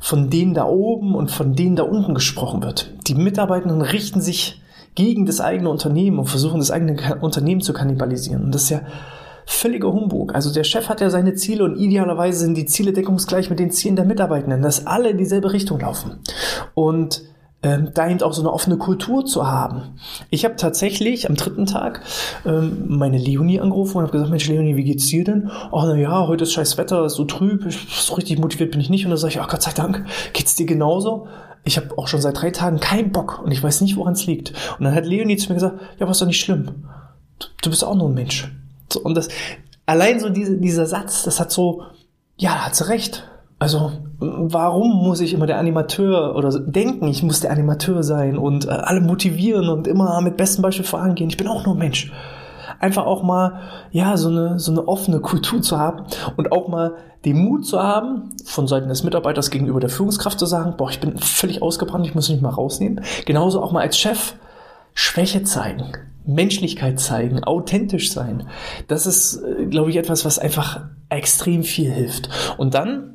von 0.00 0.28
denen 0.28 0.54
da 0.54 0.64
oben 0.66 1.14
und 1.14 1.30
von 1.30 1.54
denen 1.54 1.76
da 1.76 1.84
unten 1.84 2.14
gesprochen 2.14 2.62
wird. 2.62 2.92
Die 3.06 3.14
Mitarbeitenden 3.14 3.80
richten 3.80 4.20
sich 4.20 4.60
gegen 4.94 5.24
das 5.24 5.40
eigene 5.40 5.70
Unternehmen 5.70 6.18
und 6.18 6.26
versuchen 6.26 6.58
das 6.58 6.70
eigene 6.70 7.18
Unternehmen 7.20 7.62
zu 7.62 7.72
kannibalisieren. 7.72 8.44
Und 8.44 8.54
das 8.54 8.64
ist 8.64 8.70
ja 8.70 8.82
völliger 9.46 9.92
Humbug. 9.92 10.34
Also 10.34 10.52
der 10.52 10.64
Chef 10.64 10.88
hat 10.88 11.00
ja 11.00 11.08
seine 11.08 11.34
Ziele 11.34 11.64
und 11.64 11.76
idealerweise 11.76 12.40
sind 12.40 12.56
die 12.56 12.66
Ziele 12.66 12.92
deckungsgleich 12.92 13.48
mit 13.48 13.58
den 13.58 13.70
Zielen 13.70 13.96
der 13.96 14.04
Mitarbeitenden, 14.04 14.62
dass 14.62 14.86
alle 14.86 15.10
in 15.10 15.18
dieselbe 15.18 15.52
Richtung 15.52 15.80
laufen. 15.80 16.18
Und 16.74 17.22
ähm, 17.62 17.90
da 17.94 18.08
eben 18.08 18.22
auch 18.22 18.32
so 18.32 18.42
eine 18.42 18.52
offene 18.52 18.76
Kultur 18.76 19.24
zu 19.24 19.46
haben. 19.46 19.94
Ich 20.30 20.44
habe 20.44 20.56
tatsächlich 20.56 21.28
am 21.28 21.36
dritten 21.36 21.66
Tag 21.66 22.02
ähm, 22.44 22.84
meine 22.88 23.18
Leonie 23.18 23.60
angerufen 23.60 23.98
und 23.98 24.02
habe 24.02 24.12
gesagt, 24.12 24.30
Mensch 24.30 24.48
Leonie, 24.48 24.76
wie 24.76 24.84
geht's 24.84 25.06
dir 25.06 25.24
denn? 25.24 25.50
Ach 25.50 25.84
na 25.84 25.96
ja, 25.96 26.26
heute 26.26 26.44
ist 26.44 26.52
scheiß 26.52 26.76
Wetter, 26.78 27.04
ist 27.04 27.14
so 27.14 27.24
trüb, 27.24 27.72
so 27.72 28.14
richtig 28.14 28.38
motiviert 28.38 28.72
bin 28.72 28.80
ich 28.80 28.90
nicht. 28.90 29.04
Und 29.04 29.10
dann 29.10 29.18
sage 29.18 29.34
ich, 29.34 29.40
ach 29.40 29.48
Gott 29.48 29.62
sei 29.62 29.72
Dank, 29.72 30.04
geht's 30.32 30.54
dir 30.54 30.66
genauso? 30.66 31.28
Ich 31.64 31.76
habe 31.76 31.96
auch 31.96 32.08
schon 32.08 32.20
seit 32.20 32.40
drei 32.40 32.50
Tagen 32.50 32.80
keinen 32.80 33.12
Bock 33.12 33.40
und 33.44 33.52
ich 33.52 33.62
weiß 33.62 33.82
nicht, 33.82 33.96
woran 33.96 34.14
es 34.14 34.26
liegt. 34.26 34.52
Und 34.78 34.84
dann 34.84 34.94
hat 34.94 35.06
Leonie 35.06 35.36
zu 35.36 35.48
mir 35.48 35.54
gesagt, 35.54 35.80
ja, 35.98 36.08
was 36.08 36.16
ist 36.16 36.22
doch 36.22 36.26
nicht 36.26 36.40
schlimm. 36.40 36.86
Du, 37.38 37.46
du 37.62 37.70
bist 37.70 37.84
auch 37.84 37.94
nur 37.94 38.08
ein 38.08 38.14
Mensch. 38.14 38.50
So, 38.92 39.00
und 39.00 39.14
das, 39.14 39.28
allein 39.86 40.18
so 40.18 40.28
diese, 40.28 40.58
dieser 40.58 40.86
Satz, 40.86 41.22
das 41.22 41.38
hat 41.38 41.52
so, 41.52 41.84
ja, 42.36 42.54
da 42.54 42.66
hat 42.66 42.76
sie 42.76 42.88
recht. 42.88 43.28
Also, 43.62 43.92
warum 44.18 45.04
muss 45.04 45.20
ich 45.20 45.32
immer 45.32 45.46
der 45.46 45.60
Animateur 45.60 46.34
oder 46.34 46.50
denken, 46.58 47.06
ich 47.06 47.22
muss 47.22 47.38
der 47.38 47.52
Animateur 47.52 48.02
sein 48.02 48.36
und 48.36 48.66
äh, 48.66 48.70
alle 48.70 49.00
motivieren 49.00 49.68
und 49.68 49.86
immer 49.86 50.20
mit 50.20 50.36
bestem 50.36 50.62
Beispiel 50.62 50.84
vorangehen? 50.84 51.30
Ich 51.30 51.36
bin 51.36 51.46
auch 51.46 51.64
nur 51.64 51.76
Mensch. 51.76 52.12
Einfach 52.80 53.06
auch 53.06 53.22
mal, 53.22 53.60
ja, 53.92 54.16
so 54.16 54.30
eine, 54.30 54.58
so 54.58 54.72
eine 54.72 54.88
offene 54.88 55.20
Kultur 55.20 55.62
zu 55.62 55.78
haben 55.78 56.06
und 56.36 56.50
auch 56.50 56.66
mal 56.66 56.96
den 57.24 57.38
Mut 57.38 57.64
zu 57.64 57.80
haben, 57.80 58.30
von 58.44 58.66
Seiten 58.66 58.88
des 58.88 59.04
Mitarbeiters 59.04 59.52
gegenüber 59.52 59.78
der 59.78 59.90
Führungskraft 59.90 60.40
zu 60.40 60.46
sagen, 60.46 60.74
boah, 60.76 60.90
ich 60.90 60.98
bin 60.98 61.16
völlig 61.18 61.62
ausgebrannt, 61.62 62.04
ich 62.04 62.16
muss 62.16 62.28
mich 62.28 62.40
mal 62.40 62.48
rausnehmen. 62.48 63.04
Genauso 63.26 63.62
auch 63.62 63.70
mal 63.70 63.82
als 63.82 63.96
Chef 63.96 64.34
Schwäche 64.92 65.44
zeigen, 65.44 65.92
Menschlichkeit 66.26 66.98
zeigen, 66.98 67.44
authentisch 67.44 68.10
sein. 68.10 68.48
Das 68.88 69.06
ist, 69.06 69.36
äh, 69.36 69.66
glaube 69.66 69.90
ich, 69.90 69.98
etwas, 69.98 70.24
was 70.24 70.40
einfach 70.40 70.80
extrem 71.10 71.62
viel 71.62 71.92
hilft. 71.92 72.28
Und 72.58 72.74
dann 72.74 73.11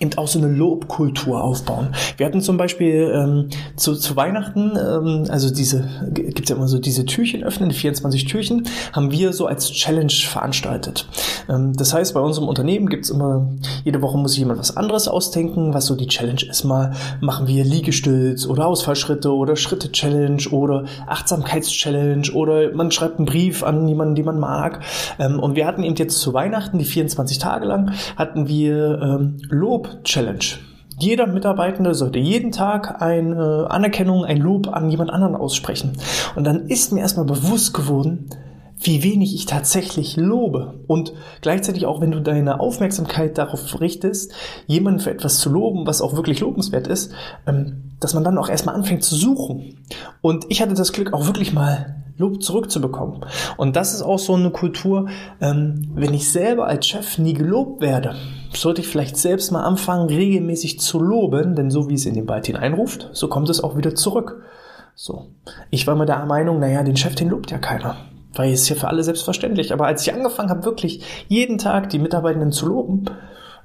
eben 0.00 0.16
auch 0.16 0.28
so 0.28 0.38
eine 0.38 0.48
Lobkultur 0.48 1.42
aufbauen. 1.42 1.94
Wir 2.16 2.26
hatten 2.26 2.40
zum 2.40 2.56
Beispiel 2.56 3.12
ähm, 3.14 3.48
zu, 3.76 3.94
zu 3.94 4.16
Weihnachten, 4.16 4.72
ähm, 4.76 5.24
also 5.28 5.52
diese, 5.52 5.88
gibt 6.12 6.48
ja 6.48 6.56
immer 6.56 6.68
so 6.68 6.78
diese 6.78 7.04
Türchen 7.04 7.42
öffnen, 7.42 7.68
die 7.68 7.74
24 7.74 8.24
Türchen, 8.26 8.64
haben 8.92 9.10
wir 9.10 9.32
so 9.32 9.46
als 9.46 9.70
Challenge 9.72 10.12
veranstaltet. 10.12 11.06
Ähm, 11.48 11.72
das 11.74 11.92
heißt, 11.92 12.14
bei 12.14 12.20
unserem 12.20 12.48
Unternehmen 12.48 12.88
gibt's 12.88 13.10
immer, 13.10 13.50
jede 13.84 14.02
Woche 14.02 14.18
muss 14.18 14.32
sich 14.32 14.40
jemand 14.40 14.58
was 14.58 14.76
anderes 14.76 15.08
ausdenken, 15.08 15.74
was 15.74 15.86
so 15.86 15.96
die 15.96 16.06
Challenge 16.06 16.42
ist. 16.48 16.64
Mal 16.64 16.92
machen 17.20 17.46
wir 17.46 17.64
Liegestütz 17.64 18.46
oder 18.46 18.66
Ausfallschritte 18.66 19.32
oder 19.34 19.56
Schritte-Challenge 19.56 20.48
oder 20.50 20.84
Achtsamkeits-Challenge 21.06 22.30
oder 22.32 22.72
man 22.74 22.90
schreibt 22.90 23.18
einen 23.18 23.26
Brief 23.26 23.62
an 23.62 23.86
jemanden, 23.88 24.14
den 24.14 24.24
man 24.24 24.38
mag. 24.38 24.80
Ähm, 25.18 25.40
und 25.40 25.56
wir 25.56 25.66
hatten 25.66 25.82
eben 25.82 25.96
jetzt 25.96 26.20
zu 26.20 26.34
Weihnachten, 26.34 26.78
die 26.78 26.84
24 26.84 27.38
Tage 27.38 27.66
lang, 27.66 27.92
hatten 28.16 28.48
wir 28.48 29.00
ähm, 29.02 29.36
Lob 29.48 29.87
Challenge. 30.04 30.44
Jeder 30.98 31.28
Mitarbeitende 31.28 31.94
sollte 31.94 32.18
jeden 32.18 32.50
Tag 32.50 33.00
eine 33.00 33.68
Anerkennung, 33.70 34.24
ein 34.24 34.38
Lob 34.38 34.68
an 34.68 34.90
jemand 34.90 35.10
anderen 35.10 35.36
aussprechen. 35.36 35.92
Und 36.34 36.44
dann 36.44 36.66
ist 36.66 36.92
mir 36.92 37.00
erstmal 37.00 37.26
bewusst 37.26 37.72
geworden, 37.72 38.30
wie 38.80 39.02
wenig 39.02 39.34
ich 39.34 39.46
tatsächlich 39.46 40.16
lobe. 40.16 40.80
Und 40.86 41.12
gleichzeitig 41.40 41.86
auch, 41.86 42.00
wenn 42.00 42.10
du 42.10 42.20
deine 42.20 42.60
Aufmerksamkeit 42.60 43.38
darauf 43.38 43.80
richtest, 43.80 44.32
jemanden 44.66 45.00
für 45.00 45.10
etwas 45.10 45.38
zu 45.38 45.50
loben, 45.50 45.86
was 45.86 46.00
auch 46.00 46.14
wirklich 46.14 46.40
lobenswert 46.40 46.86
ist, 46.86 47.12
ähm, 47.46 47.92
dass 48.00 48.14
man 48.14 48.24
dann 48.24 48.38
auch 48.38 48.48
erstmal 48.48 48.74
anfängt 48.74 49.04
zu 49.04 49.16
suchen. 49.16 49.78
Und 50.20 50.46
ich 50.48 50.62
hatte 50.62 50.74
das 50.74 50.92
Glück, 50.92 51.12
auch 51.12 51.26
wirklich 51.26 51.52
mal 51.52 51.96
Lob 52.16 52.42
zurückzubekommen. 52.42 53.24
Und 53.56 53.76
das 53.76 53.94
ist 53.94 54.02
auch 54.02 54.18
so 54.18 54.34
eine 54.34 54.50
Kultur, 54.50 55.08
ähm, 55.40 55.92
wenn 55.94 56.14
ich 56.14 56.30
selber 56.30 56.66
als 56.66 56.86
Chef 56.86 57.18
nie 57.18 57.34
gelobt 57.34 57.80
werde, 57.80 58.16
sollte 58.52 58.80
ich 58.80 58.88
vielleicht 58.88 59.16
selbst 59.16 59.52
mal 59.52 59.62
anfangen, 59.62 60.08
regelmäßig 60.08 60.80
zu 60.80 61.00
loben, 61.00 61.54
denn 61.54 61.70
so 61.70 61.88
wie 61.88 61.94
es 61.94 62.06
in 62.06 62.14
den 62.14 62.28
Wald 62.28 62.46
hineinruft, 62.46 63.10
so 63.12 63.28
kommt 63.28 63.48
es 63.48 63.62
auch 63.62 63.76
wieder 63.76 63.94
zurück. 63.94 64.42
So. 64.94 65.26
Ich 65.70 65.86
war 65.86 65.94
mir 65.94 66.06
der 66.06 66.26
Meinung, 66.26 66.58
naja, 66.58 66.82
den 66.82 66.96
Chef, 66.96 67.14
den 67.14 67.28
lobt 67.28 67.50
ja 67.50 67.58
keiner. 67.58 67.96
Weil 68.34 68.52
es 68.52 68.62
ist 68.62 68.68
ja 68.68 68.76
für 68.76 68.88
alle 68.88 69.04
selbstverständlich. 69.04 69.72
Aber 69.72 69.86
als 69.86 70.02
ich 70.02 70.12
angefangen 70.12 70.50
habe, 70.50 70.64
wirklich 70.64 71.02
jeden 71.28 71.58
Tag 71.58 71.90
die 71.90 71.98
Mitarbeitenden 71.98 72.52
zu 72.52 72.66
loben, 72.66 73.04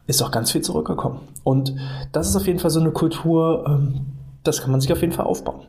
ist 0.08 0.22
auch 0.22 0.32
ganz 0.32 0.52
viel 0.52 0.62
zurückgekommen. 0.62 1.22
Und 1.44 1.76
das 2.12 2.30
ist 2.30 2.36
auf 2.36 2.48
jeden 2.48 2.60
Fall 2.60 2.72
so 2.72 2.80
eine 2.80 2.92
Kultur, 2.92 3.66
ähm, 3.68 4.06
das 4.44 4.62
kann 4.62 4.72
man 4.72 4.82
sich 4.82 4.92
auf 4.92 5.02
jeden 5.02 5.14
Fall 5.14 5.26
aufbauen. 5.26 5.62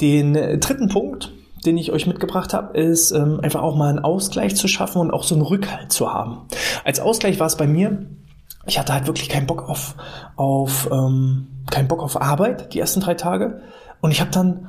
Den 0.00 0.34
äh, 0.34 0.58
dritten 0.58 0.88
Punkt, 0.88 1.32
den 1.66 1.76
ich 1.76 1.92
euch 1.92 2.06
mitgebracht 2.06 2.54
habe, 2.54 2.78
ist 2.78 3.10
ähm, 3.12 3.40
einfach 3.42 3.62
auch 3.62 3.76
mal 3.76 3.90
einen 3.90 3.98
Ausgleich 3.98 4.56
zu 4.56 4.66
schaffen 4.66 5.00
und 5.00 5.10
auch 5.10 5.24
so 5.24 5.34
einen 5.34 5.42
Rückhalt 5.42 5.92
zu 5.92 6.12
haben. 6.12 6.42
Als 6.84 7.00
Ausgleich 7.00 7.38
war 7.38 7.46
es 7.46 7.56
bei 7.56 7.66
mir, 7.66 8.06
ich 8.66 8.78
hatte 8.78 8.92
halt 8.92 9.06
wirklich 9.06 9.28
keinen 9.28 9.46
Bock 9.46 9.68
auf, 9.68 9.94
auf 10.36 10.88
ähm, 10.92 11.48
keinen 11.70 11.88
Bock 11.88 12.02
auf 12.02 12.20
Arbeit 12.20 12.74
die 12.74 12.80
ersten 12.80 13.00
drei 13.00 13.14
Tage. 13.14 13.62
Und 14.00 14.10
ich 14.10 14.20
habe 14.20 14.30
dann 14.30 14.68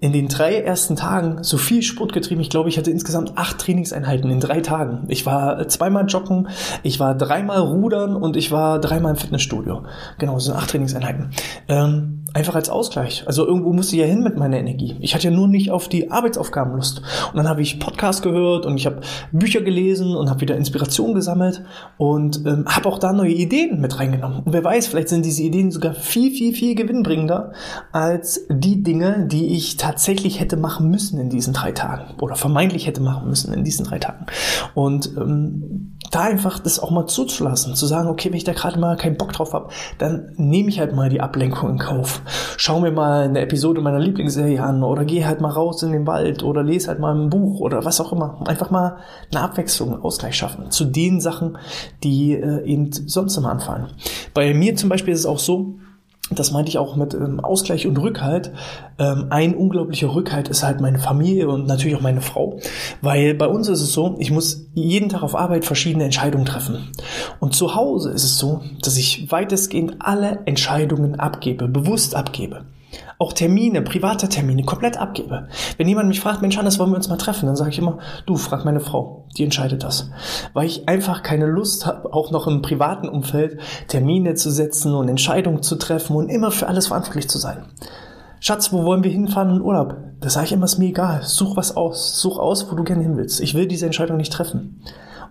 in 0.00 0.12
den 0.12 0.28
drei 0.28 0.60
ersten 0.60 0.94
Tagen 0.94 1.42
so 1.42 1.56
viel 1.56 1.82
Sport 1.82 2.12
getrieben. 2.12 2.40
Ich 2.40 2.50
glaube, 2.50 2.68
ich 2.68 2.78
hatte 2.78 2.90
insgesamt 2.90 3.36
acht 3.36 3.58
Trainingseinheiten 3.58 4.30
in 4.30 4.38
drei 4.38 4.60
Tagen. 4.60 5.04
Ich 5.08 5.26
war 5.26 5.66
zweimal 5.68 6.06
joggen, 6.06 6.48
ich 6.84 7.00
war 7.00 7.16
dreimal 7.16 7.58
rudern 7.58 8.14
und 8.14 8.36
ich 8.36 8.52
war 8.52 8.78
dreimal 8.80 9.12
im 9.12 9.16
Fitnessstudio. 9.16 9.82
Genau, 10.18 10.38
so 10.38 10.52
acht 10.52 10.70
Trainingseinheiten. 10.70 11.30
Ähm, 11.68 12.24
Einfach 12.34 12.54
als 12.54 12.68
Ausgleich. 12.68 13.24
Also 13.26 13.46
irgendwo 13.46 13.72
musste 13.72 13.96
ich 13.96 14.02
ja 14.02 14.06
hin 14.06 14.22
mit 14.22 14.36
meiner 14.36 14.58
Energie. 14.58 14.96
Ich 15.00 15.14
hatte 15.14 15.24
ja 15.24 15.30
nur 15.30 15.48
nicht 15.48 15.70
auf 15.70 15.88
die 15.88 16.10
Arbeitsaufgaben 16.10 16.76
Lust. 16.76 17.00
Und 17.32 17.38
dann 17.38 17.48
habe 17.48 17.62
ich 17.62 17.80
Podcast 17.80 18.22
gehört 18.22 18.66
und 18.66 18.76
ich 18.76 18.84
habe 18.84 19.00
Bücher 19.32 19.62
gelesen 19.62 20.14
und 20.14 20.28
habe 20.28 20.42
wieder 20.42 20.54
Inspiration 20.54 21.14
gesammelt 21.14 21.64
und 21.96 22.44
ähm, 22.44 22.66
habe 22.66 22.86
auch 22.90 22.98
da 22.98 23.14
neue 23.14 23.32
Ideen 23.32 23.80
mit 23.80 23.98
reingenommen. 23.98 24.42
Und 24.44 24.52
wer 24.52 24.62
weiß, 24.62 24.88
vielleicht 24.88 25.08
sind 25.08 25.24
diese 25.24 25.42
Ideen 25.42 25.70
sogar 25.70 25.94
viel, 25.94 26.30
viel, 26.30 26.52
viel 26.52 26.74
gewinnbringender 26.74 27.52
als 27.92 28.46
die 28.50 28.82
Dinge, 28.82 29.26
die 29.26 29.56
ich 29.56 29.78
tatsächlich 29.78 30.38
hätte 30.38 30.58
machen 30.58 30.90
müssen 30.90 31.18
in 31.18 31.30
diesen 31.30 31.54
drei 31.54 31.72
Tagen 31.72 32.14
oder 32.20 32.36
vermeintlich 32.36 32.86
hätte 32.86 33.00
machen 33.00 33.26
müssen 33.26 33.54
in 33.54 33.64
diesen 33.64 33.86
drei 33.86 33.98
Tagen. 33.98 34.26
Und 34.74 35.16
ähm, 35.16 35.96
da 36.10 36.22
einfach 36.22 36.58
das 36.58 36.78
auch 36.78 36.90
mal 36.90 37.06
zuzulassen, 37.06 37.74
zu 37.74 37.86
sagen, 37.86 38.08
okay, 38.08 38.30
wenn 38.30 38.36
ich 38.36 38.44
da 38.44 38.52
gerade 38.52 38.78
mal 38.78 38.96
keinen 38.96 39.16
Bock 39.16 39.32
drauf 39.32 39.52
habe, 39.52 39.70
dann 39.98 40.32
nehme 40.36 40.68
ich 40.68 40.78
halt 40.78 40.94
mal 40.94 41.08
die 41.08 41.20
Ablenkung 41.20 41.70
in 41.70 41.78
Kauf. 41.78 42.17
Schau 42.56 42.80
mir 42.80 42.90
mal 42.90 43.24
eine 43.24 43.40
Episode 43.40 43.80
meiner 43.80 43.98
Lieblingsserie 43.98 44.62
an 44.62 44.82
oder 44.82 45.04
geh 45.04 45.24
halt 45.24 45.40
mal 45.40 45.50
raus 45.50 45.82
in 45.82 45.92
den 45.92 46.06
Wald 46.06 46.42
oder 46.42 46.62
lese 46.62 46.88
halt 46.88 47.00
mal 47.00 47.14
ein 47.14 47.30
Buch 47.30 47.60
oder 47.60 47.84
was 47.84 48.00
auch 48.00 48.12
immer. 48.12 48.40
Einfach 48.46 48.70
mal 48.70 48.98
eine 49.32 49.42
Abwechslung, 49.42 49.92
einen 49.92 50.02
Ausgleich 50.02 50.36
schaffen 50.36 50.70
zu 50.70 50.84
den 50.84 51.20
Sachen, 51.20 51.58
die 52.02 52.32
äh, 52.32 52.64
eben 52.64 52.92
sonst 52.92 53.36
immer 53.36 53.50
anfallen. 53.50 53.88
Bei 54.34 54.52
mir 54.54 54.76
zum 54.76 54.88
Beispiel 54.88 55.14
ist 55.14 55.20
es 55.20 55.26
auch 55.26 55.38
so, 55.38 55.74
das 56.30 56.50
meinte 56.50 56.68
ich 56.68 56.78
auch 56.78 56.96
mit 56.96 57.14
ähm, 57.14 57.40
Ausgleich 57.40 57.86
und 57.86 57.96
Rückhalt. 57.96 58.52
Ähm, 58.98 59.26
ein 59.30 59.54
unglaublicher 59.54 60.14
Rückhalt 60.14 60.48
ist 60.48 60.62
halt 60.62 60.80
meine 60.80 60.98
Familie 60.98 61.48
und 61.48 61.66
natürlich 61.66 61.96
auch 61.96 62.02
meine 62.02 62.20
Frau. 62.20 62.58
Weil 63.00 63.34
bei 63.34 63.46
uns 63.46 63.68
ist 63.68 63.80
es 63.80 63.92
so, 63.92 64.16
ich 64.18 64.30
muss 64.30 64.66
jeden 64.74 65.08
Tag 65.08 65.22
auf 65.22 65.34
Arbeit 65.34 65.64
verschiedene 65.64 66.04
Entscheidungen 66.04 66.44
treffen. 66.44 66.90
Und 67.40 67.54
zu 67.54 67.74
Hause 67.74 68.10
ist 68.10 68.24
es 68.24 68.38
so, 68.38 68.62
dass 68.82 68.96
ich 68.96 69.30
weitestgehend 69.30 69.96
alle 70.00 70.40
Entscheidungen 70.44 71.18
abgebe, 71.18 71.68
bewusst 71.68 72.14
abgebe 72.14 72.64
auch 73.18 73.32
Termine, 73.32 73.82
private 73.82 74.28
Termine 74.28 74.64
komplett 74.64 74.96
abgebe. 74.96 75.48
Wenn 75.76 75.88
jemand 75.88 76.08
mich 76.08 76.20
fragt, 76.20 76.42
Mensch, 76.42 76.56
Hannes, 76.56 76.78
wollen 76.78 76.90
wir 76.90 76.96
uns 76.96 77.08
mal 77.08 77.16
treffen? 77.16 77.46
Dann 77.46 77.56
sage 77.56 77.70
ich 77.70 77.78
immer, 77.78 77.98
du, 78.26 78.36
frag 78.36 78.64
meine 78.64 78.80
Frau, 78.80 79.26
die 79.36 79.44
entscheidet 79.44 79.82
das. 79.82 80.10
Weil 80.52 80.66
ich 80.66 80.88
einfach 80.88 81.22
keine 81.22 81.46
Lust 81.46 81.86
habe, 81.86 82.12
auch 82.12 82.30
noch 82.30 82.46
im 82.46 82.62
privaten 82.62 83.08
Umfeld 83.08 83.58
Termine 83.88 84.34
zu 84.34 84.50
setzen 84.50 84.94
und 84.94 85.08
Entscheidungen 85.08 85.62
zu 85.62 85.76
treffen 85.76 86.16
und 86.16 86.28
immer 86.28 86.50
für 86.50 86.66
alles 86.66 86.88
verantwortlich 86.88 87.28
zu 87.28 87.38
sein. 87.38 87.64
Schatz, 88.40 88.72
wo 88.72 88.84
wollen 88.84 89.02
wir 89.02 89.10
hinfahren 89.10 89.56
in 89.56 89.62
Urlaub? 89.62 89.96
Das 90.20 90.34
sage 90.34 90.46
ich 90.46 90.52
immer, 90.52 90.64
ist 90.64 90.78
mir 90.78 90.88
egal. 90.88 91.22
Such 91.22 91.56
was 91.56 91.76
aus. 91.76 92.20
Such 92.20 92.38
aus, 92.38 92.70
wo 92.70 92.76
du 92.76 92.84
gerne 92.84 93.02
hin 93.02 93.16
willst. 93.16 93.40
Ich 93.40 93.54
will 93.54 93.66
diese 93.66 93.86
Entscheidung 93.86 94.16
nicht 94.16 94.32
treffen. 94.32 94.80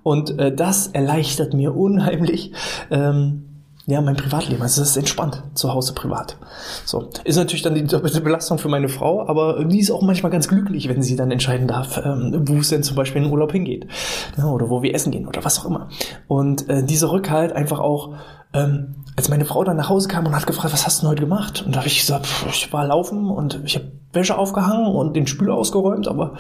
Und 0.04 0.38
äh, 0.40 0.54
das 0.54 0.88
erleichtert 0.88 1.54
mir 1.54 1.76
unheimlich, 1.76 2.54
ähm, 2.92 3.47
ja, 3.90 4.02
mein 4.02 4.18
Privatleben. 4.18 4.62
Also 4.62 4.82
es 4.82 4.90
ist 4.90 4.98
entspannt, 4.98 5.44
zu 5.54 5.74
Hause 5.74 5.94
privat. 5.94 6.36
So. 6.84 7.10
Ist 7.24 7.38
natürlich 7.38 7.62
dann 7.62 7.74
die 7.74 7.86
doppelte 7.86 8.20
Belastung 8.20 8.58
für 8.58 8.68
meine 8.68 8.90
Frau, 8.90 9.26
aber 9.26 9.64
die 9.64 9.80
ist 9.80 9.92
auch 9.92 10.02
manchmal 10.02 10.30
ganz 10.30 10.50
glücklich, 10.50 10.90
wenn 10.90 11.02
sie 11.02 11.16
dann 11.16 11.32
entscheiden 11.32 11.70
darf, 11.70 11.98
ähm, 12.04 12.44
wo 12.50 12.58
es 12.58 12.68
denn 12.68 12.84
zum 12.84 12.98
Beispiel 12.98 13.22
in 13.22 13.30
den 13.30 13.32
Urlaub 13.32 13.54
hingeht. 13.54 13.88
Ja, 14.38 14.48
oder 14.48 14.70
wo 14.70 14.82
wir 14.82 14.94
essen 14.94 15.12
gehen 15.12 15.26
oder 15.26 15.46
was 15.46 15.60
auch 15.60 15.66
immer. 15.66 15.88
Und 16.28 16.68
äh, 16.70 16.84
dieser 16.84 17.12
Rückhalt 17.14 17.54
einfach 17.54 17.80
auch, 17.80 18.16
ähm, 18.54 19.06
als 19.16 19.30
meine 19.30 19.46
Frau 19.46 19.64
dann 19.64 19.78
nach 19.78 19.88
Hause 19.88 20.10
kam 20.10 20.26
und 20.26 20.36
hat 20.36 20.46
gefragt, 20.46 20.74
was 20.74 20.86
hast 20.86 21.00
du 21.00 21.02
denn 21.04 21.12
heute 21.12 21.22
gemacht? 21.22 21.64
Und 21.66 21.74
da 21.74 21.80
habe 21.80 21.88
ich 21.88 22.00
gesagt, 22.00 22.26
pff, 22.26 22.46
ich 22.50 22.74
war 22.74 22.86
laufen 22.86 23.30
und 23.30 23.62
ich 23.64 23.76
habe 23.76 23.94
Wäsche 24.12 24.38
aufgehangen 24.38 24.88
und 24.88 25.16
den 25.16 25.28
Spüler 25.28 25.56
ausgeräumt, 25.56 26.08
aber 26.08 26.36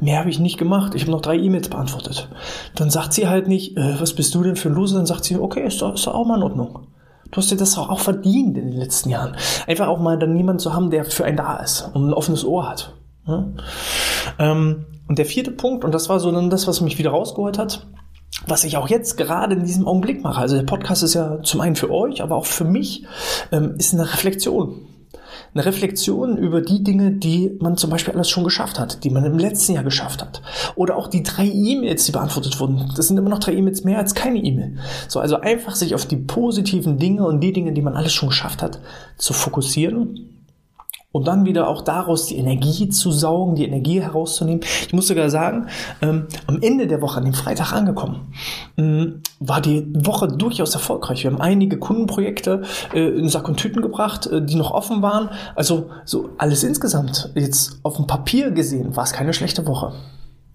mehr 0.00 0.18
habe 0.18 0.28
ich 0.30 0.38
nicht 0.38 0.58
gemacht. 0.58 0.94
Ich 0.94 1.02
habe 1.02 1.12
noch 1.12 1.20
drei 1.22 1.36
E-Mails 1.36 1.70
beantwortet. 1.70 2.28
Dann 2.74 2.90
sagt 2.90 3.14
sie 3.14 3.28
halt 3.28 3.48
nicht, 3.48 3.76
äh, 3.78 4.00
was 4.00 4.14
bist 4.14 4.34
du 4.34 4.42
denn 4.42 4.56
für 4.56 4.68
ein 4.68 4.74
Loser? 4.74 4.96
Dann 4.96 5.06
sagt 5.06 5.24
sie, 5.24 5.38
okay, 5.38 5.66
ist 5.66 5.80
doch, 5.80 5.94
ist 5.94 6.06
doch 6.06 6.14
auch 6.14 6.26
mal 6.26 6.36
in 6.36 6.42
Ordnung. 6.42 6.86
Du 7.30 7.36
hast 7.36 7.50
dir 7.50 7.56
das 7.56 7.78
auch, 7.78 8.00
verdient 8.00 8.58
in 8.58 8.70
den 8.70 8.78
letzten 8.78 9.10
Jahren. 9.10 9.36
Einfach 9.66 9.88
auch 9.88 10.00
mal 10.00 10.18
dann 10.18 10.36
jemanden 10.36 10.58
zu 10.58 10.74
haben, 10.74 10.90
der 10.90 11.04
für 11.04 11.24
einen 11.24 11.36
da 11.36 11.58
ist 11.58 11.90
und 11.94 12.08
ein 12.08 12.12
offenes 12.12 12.44
Ohr 12.44 12.68
hat. 12.68 12.94
Ja? 13.26 13.46
Ähm, 14.38 14.86
und 15.08 15.18
der 15.18 15.26
vierte 15.26 15.50
Punkt, 15.50 15.84
und 15.84 15.92
das 15.92 16.08
war 16.08 16.20
so 16.20 16.30
dann 16.32 16.50
das, 16.50 16.66
was 16.66 16.80
mich 16.80 16.98
wieder 16.98 17.10
rausgeholt 17.10 17.58
hat, 17.58 17.86
was 18.46 18.64
ich 18.64 18.76
auch 18.76 18.88
jetzt 18.88 19.16
gerade 19.16 19.54
in 19.54 19.64
diesem 19.64 19.86
Augenblick 19.86 20.22
mache. 20.22 20.40
Also 20.40 20.56
der 20.56 20.64
Podcast 20.64 21.02
ist 21.02 21.14
ja 21.14 21.42
zum 21.42 21.60
einen 21.60 21.76
für 21.76 21.90
euch, 21.90 22.22
aber 22.22 22.36
auch 22.36 22.46
für 22.46 22.64
mich, 22.64 23.04
ähm, 23.52 23.74
ist 23.78 23.94
eine 23.94 24.12
Reflexion 24.12 24.86
eine 25.54 25.64
Reflexion 25.64 26.36
über 26.36 26.60
die 26.60 26.82
Dinge, 26.84 27.12
die 27.12 27.56
man 27.60 27.76
zum 27.76 27.90
Beispiel 27.90 28.14
alles 28.14 28.28
schon 28.28 28.44
geschafft 28.44 28.78
hat, 28.78 29.04
die 29.04 29.10
man 29.10 29.24
im 29.24 29.38
letzten 29.38 29.72
Jahr 29.72 29.84
geschafft 29.84 30.22
hat. 30.22 30.42
Oder 30.76 30.96
auch 30.96 31.08
die 31.08 31.22
drei 31.22 31.46
E-Mails, 31.46 32.06
die 32.06 32.12
beantwortet 32.12 32.60
wurden. 32.60 32.92
Das 32.96 33.08
sind 33.08 33.16
immer 33.16 33.30
noch 33.30 33.40
drei 33.40 33.52
E-Mails 33.52 33.84
mehr 33.84 33.98
als 33.98 34.14
keine 34.14 34.38
E-Mail. 34.38 34.76
So, 35.08 35.20
also 35.20 35.40
einfach 35.40 35.74
sich 35.74 35.94
auf 35.94 36.06
die 36.06 36.16
positiven 36.16 36.98
Dinge 36.98 37.26
und 37.26 37.40
die 37.40 37.52
Dinge, 37.52 37.72
die 37.72 37.82
man 37.82 37.94
alles 37.94 38.12
schon 38.12 38.28
geschafft 38.28 38.62
hat, 38.62 38.80
zu 39.16 39.32
fokussieren 39.32 40.29
und 41.12 41.26
dann 41.26 41.44
wieder 41.44 41.68
auch 41.68 41.82
daraus 41.82 42.26
die 42.26 42.36
Energie 42.36 42.88
zu 42.88 43.10
saugen, 43.10 43.56
die 43.56 43.64
Energie 43.64 44.00
herauszunehmen. 44.00 44.62
Ich 44.86 44.92
muss 44.92 45.08
sogar 45.08 45.28
sagen, 45.30 45.66
ähm, 46.02 46.26
am 46.46 46.60
Ende 46.62 46.86
der 46.86 47.02
Woche, 47.02 47.18
an 47.18 47.24
dem 47.24 47.34
Freitag 47.34 47.72
angekommen, 47.72 48.32
ähm, 48.76 49.22
war 49.40 49.60
die 49.60 49.86
Woche 49.92 50.28
durchaus 50.28 50.74
erfolgreich. 50.74 51.24
Wir 51.24 51.32
haben 51.32 51.40
einige 51.40 51.78
Kundenprojekte 51.78 52.62
äh, 52.94 53.08
in 53.08 53.28
Sack 53.28 53.48
und 53.48 53.56
Tüten 53.56 53.82
gebracht, 53.82 54.26
äh, 54.26 54.44
die 54.44 54.54
noch 54.54 54.70
offen 54.70 55.02
waren. 55.02 55.30
Also 55.56 55.90
so 56.04 56.30
alles 56.38 56.62
insgesamt 56.62 57.30
jetzt 57.34 57.80
auf 57.82 57.96
dem 57.96 58.06
Papier 58.06 58.50
gesehen 58.50 58.94
war 58.94 59.04
es 59.04 59.12
keine 59.12 59.32
schlechte 59.32 59.66
Woche. 59.66 59.92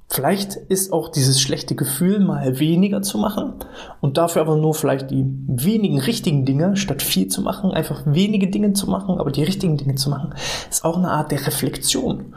Vielleicht 0.08 0.56
ist 0.56 0.94
auch 0.94 1.10
dieses 1.10 1.42
schlechte 1.42 1.76
Gefühl 1.76 2.20
mal 2.20 2.60
weniger 2.60 3.02
zu 3.02 3.18
machen 3.18 3.54
und 4.02 4.18
dafür 4.18 4.44
aber 4.44 4.56
nur 4.56 4.76
vielleicht 4.76 5.10
die 5.10 5.26
wenigen 5.48 6.00
richtigen 6.00 6.46
Dinge 6.46 6.78
statt 6.78 7.02
viel 7.02 7.28
zu 7.28 7.42
machen, 7.42 7.72
einfach 7.72 8.04
wenige 8.06 8.48
Dinge 8.48 8.74
zu 8.74 8.90
machen, 8.90 9.20
aber 9.20 9.32
die 9.32 9.44
richtigen 9.44 9.78
Dinge 9.78 9.96
zu 9.96 10.10
machen, 10.12 10.34
ist 10.70 10.86
auch 10.86 10.98
eine 10.98 11.10
Art 11.10 11.32
der 11.32 11.46
Reflexion. 11.46 12.36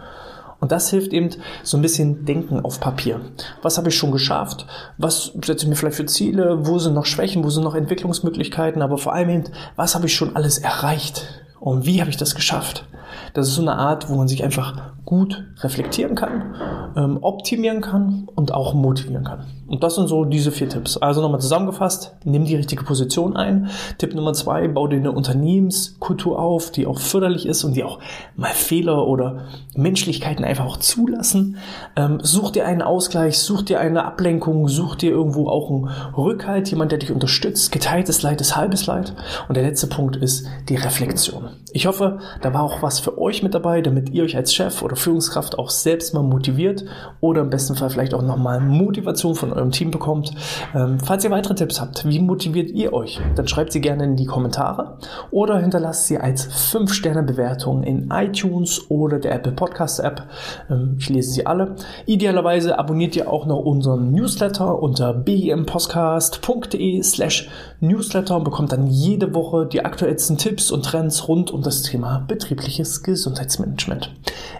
Und 0.61 0.73
das 0.73 0.91
hilft 0.91 1.13
eben 1.13 1.31
so 1.63 1.77
ein 1.77 1.83
bisschen 1.83 2.25
Denken 2.25 2.65
auf 2.65 2.81
Papier. 2.81 3.21
Was 3.63 3.79
habe 3.79 3.91
ich 3.91 3.97
schon 3.97 4.11
geschafft? 4.11 4.67
Was 4.97 5.33
setze 5.45 5.65
ich 5.65 5.69
mir 5.69 5.77
vielleicht 5.77 5.97
für 5.97 6.07
Ziele? 6.07 6.67
Wo 6.67 6.79
sind 6.81 6.95
noch 6.95 7.07
Schwächen? 7.07 7.45
Wo 7.45 7.51
sind 7.51 7.63
noch 7.63 7.77
Entwicklungsmöglichkeiten? 7.77 8.83
Aber 8.83 8.99
vor 8.99 9.13
allem 9.13 9.29
eben, 9.29 9.45
was 9.77 9.95
habe 9.95 10.07
ich 10.07 10.17
schon 10.17 10.35
alles 10.35 10.59
erreicht? 10.59 11.45
Und 11.61 11.87
wie 11.87 12.01
habe 12.01 12.11
ich 12.11 12.17
das 12.17 12.35
geschafft? 12.35 12.87
Das 13.35 13.49
ist 13.49 13.55
so 13.55 13.62
eine 13.62 13.75
Art, 13.75 14.09
wo 14.09 14.17
man 14.17 14.29
sich 14.29 14.45
einfach 14.45 14.75
gut 15.05 15.43
reflektieren 15.61 16.15
kann, 16.15 16.55
ähm, 16.95 17.19
optimieren 17.23 17.81
kann 17.81 18.29
und 18.35 18.53
auch 18.53 18.75
motivieren 18.75 19.25
kann. 19.25 19.47
Und 19.67 19.83
das 19.83 19.95
sind 19.95 20.07
so 20.07 20.27
diese 20.27 20.53
vier 20.53 20.69
Tipps. 20.69 20.99
Also 20.99 21.23
nochmal 21.23 21.41
zusammengefasst, 21.41 22.15
nimm 22.25 22.45
die 22.45 22.57
richtige 22.57 22.85
Position 22.85 23.37
ein. 23.37 23.69
Tipp 23.97 24.15
Nummer 24.15 24.35
zwei, 24.35 24.69
bau 24.69 24.87
dir 24.87 24.97
eine 24.97 25.12
Unternehmenskultur 25.12 26.38
auf, 26.38 26.71
die 26.71 26.87
auch 26.87 26.99
förderlich 26.99 27.47
ist 27.47 27.65
und 27.65 27.75
die 27.75 27.85
auch 27.85 28.00
mal 28.37 28.50
Fehler 28.53 29.07
oder 29.07 29.45
Menschlichkeiten 29.75 30.45
einfach 30.45 30.67
auch 30.67 30.77
zulassen. 30.79 31.57
Ähm, 31.97 32.19
such 32.23 32.50
dir 32.50 32.67
einen 32.67 32.83
Ausgleich, 32.83 33.38
such 33.38 33.62
dir 33.62 33.81
eine 33.81 34.05
Ablenkung, 34.05 34.69
such 34.69 34.97
dir 34.97 35.11
irgendwo 35.11 35.49
auch 35.49 35.71
einen 35.71 35.88
Rückhalt, 36.17 36.71
jemand, 36.71 36.93
der 36.93 36.99
dich 36.99 37.12
unterstützt. 37.12 37.73
Geteiltes 37.73 38.23
Leid 38.23 38.43
ist 38.43 38.57
halbes 38.57 38.87
Leid. 38.87 39.15
Und 39.49 39.57
der 39.57 39.65
letzte 39.65 39.87
Punkt 39.87 40.17
ist 40.17 40.47
die 40.69 40.77
Reflexion. 40.77 41.50
Ich 41.73 41.87
hoffe, 41.87 42.19
da 42.41 42.55
war 42.55 42.62
auch 42.62 42.83
was 42.83 42.98
für 43.00 43.19
euch 43.19 43.43
mit 43.43 43.55
dabei, 43.55 43.81
damit 43.81 44.11
ihr 44.11 44.25
euch 44.25 44.37
als 44.37 44.55
Chef 44.55 44.83
oder 44.83 44.97
Führungskraft 44.97 45.59
auch 45.59 45.71
selbst 45.71 46.14
mal 46.14 46.23
motiviert 46.23 46.85
oder 47.21 47.43
im 47.43 47.50
besten 47.50 47.76
Fall 47.76 47.90
vielleicht 47.90 48.14
auch 48.14 48.23
nochmal 48.23 48.61
Motivation 48.61 49.35
von 49.35 49.52
eurem 49.52 49.71
Team 49.71 49.90
bekommt. 49.90 50.33
Ähm, 50.75 50.99
falls 51.00 51.25
ihr 51.25 51.31
weitere 51.31 51.55
Tipps 51.55 51.81
habt, 51.81 52.09
wie 52.09 52.21
motiviert 52.21 52.71
ihr 52.71 52.93
euch? 52.93 53.21
Dann 53.35 53.49
schreibt 53.49 53.73
sie 53.73 53.81
gerne 53.81 54.05
in 54.05 54.17
die 54.17 54.26
Kommentare 54.26 54.99
oder 55.31 55.59
hinterlasst 55.59 56.07
sie 56.07 56.19
als 56.19 56.49
5-Sterne-Bewertung 56.49 57.83
in 57.83 58.11
iTunes 58.12 58.90
oder 58.90 59.19
der 59.19 59.35
Apple 59.35 59.52
Podcast 59.52 60.00
App. 60.00 60.23
Ähm, 60.71 60.97
ich 60.99 61.09
lese 61.09 61.31
sie 61.31 61.47
alle. 61.47 61.76
Idealerweise 62.07 62.78
abonniert 62.78 63.17
ihr 63.17 63.31
auch 63.31 63.47
noch 63.47 63.61
unseren 63.61 64.12
Newsletter 64.12 64.81
unter 64.81 65.12
bmpostcast.de 65.12 67.02
slash 67.02 67.49
Newsletter 67.81 68.37
und 68.37 68.45
bekommt 68.45 68.73
dann 68.73 68.87
jede 68.87 69.35
Woche 69.35 69.67
die 69.67 69.85
aktuellsten 69.85 70.38
Tipps 70.38 70.71
und 70.71 70.85
Trends 70.85 71.28
rund 71.28 71.50
um 71.50 71.62
das 71.62 71.83
Thema 71.83 72.25
betriebliches 72.26 72.88
Gesundheitsmanagement. 73.02 74.14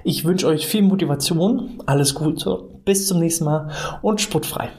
Ich 0.04 0.25
wünsche 0.25 0.47
euch 0.47 0.66
viel 0.66 0.82
Motivation, 0.82 1.82
alles 1.87 2.14
Gute, 2.14 2.61
bis 2.85 3.06
zum 3.06 3.20
nächsten 3.20 3.44
Mal 3.44 3.70
und 4.02 4.20
sportfrei. 4.20 4.70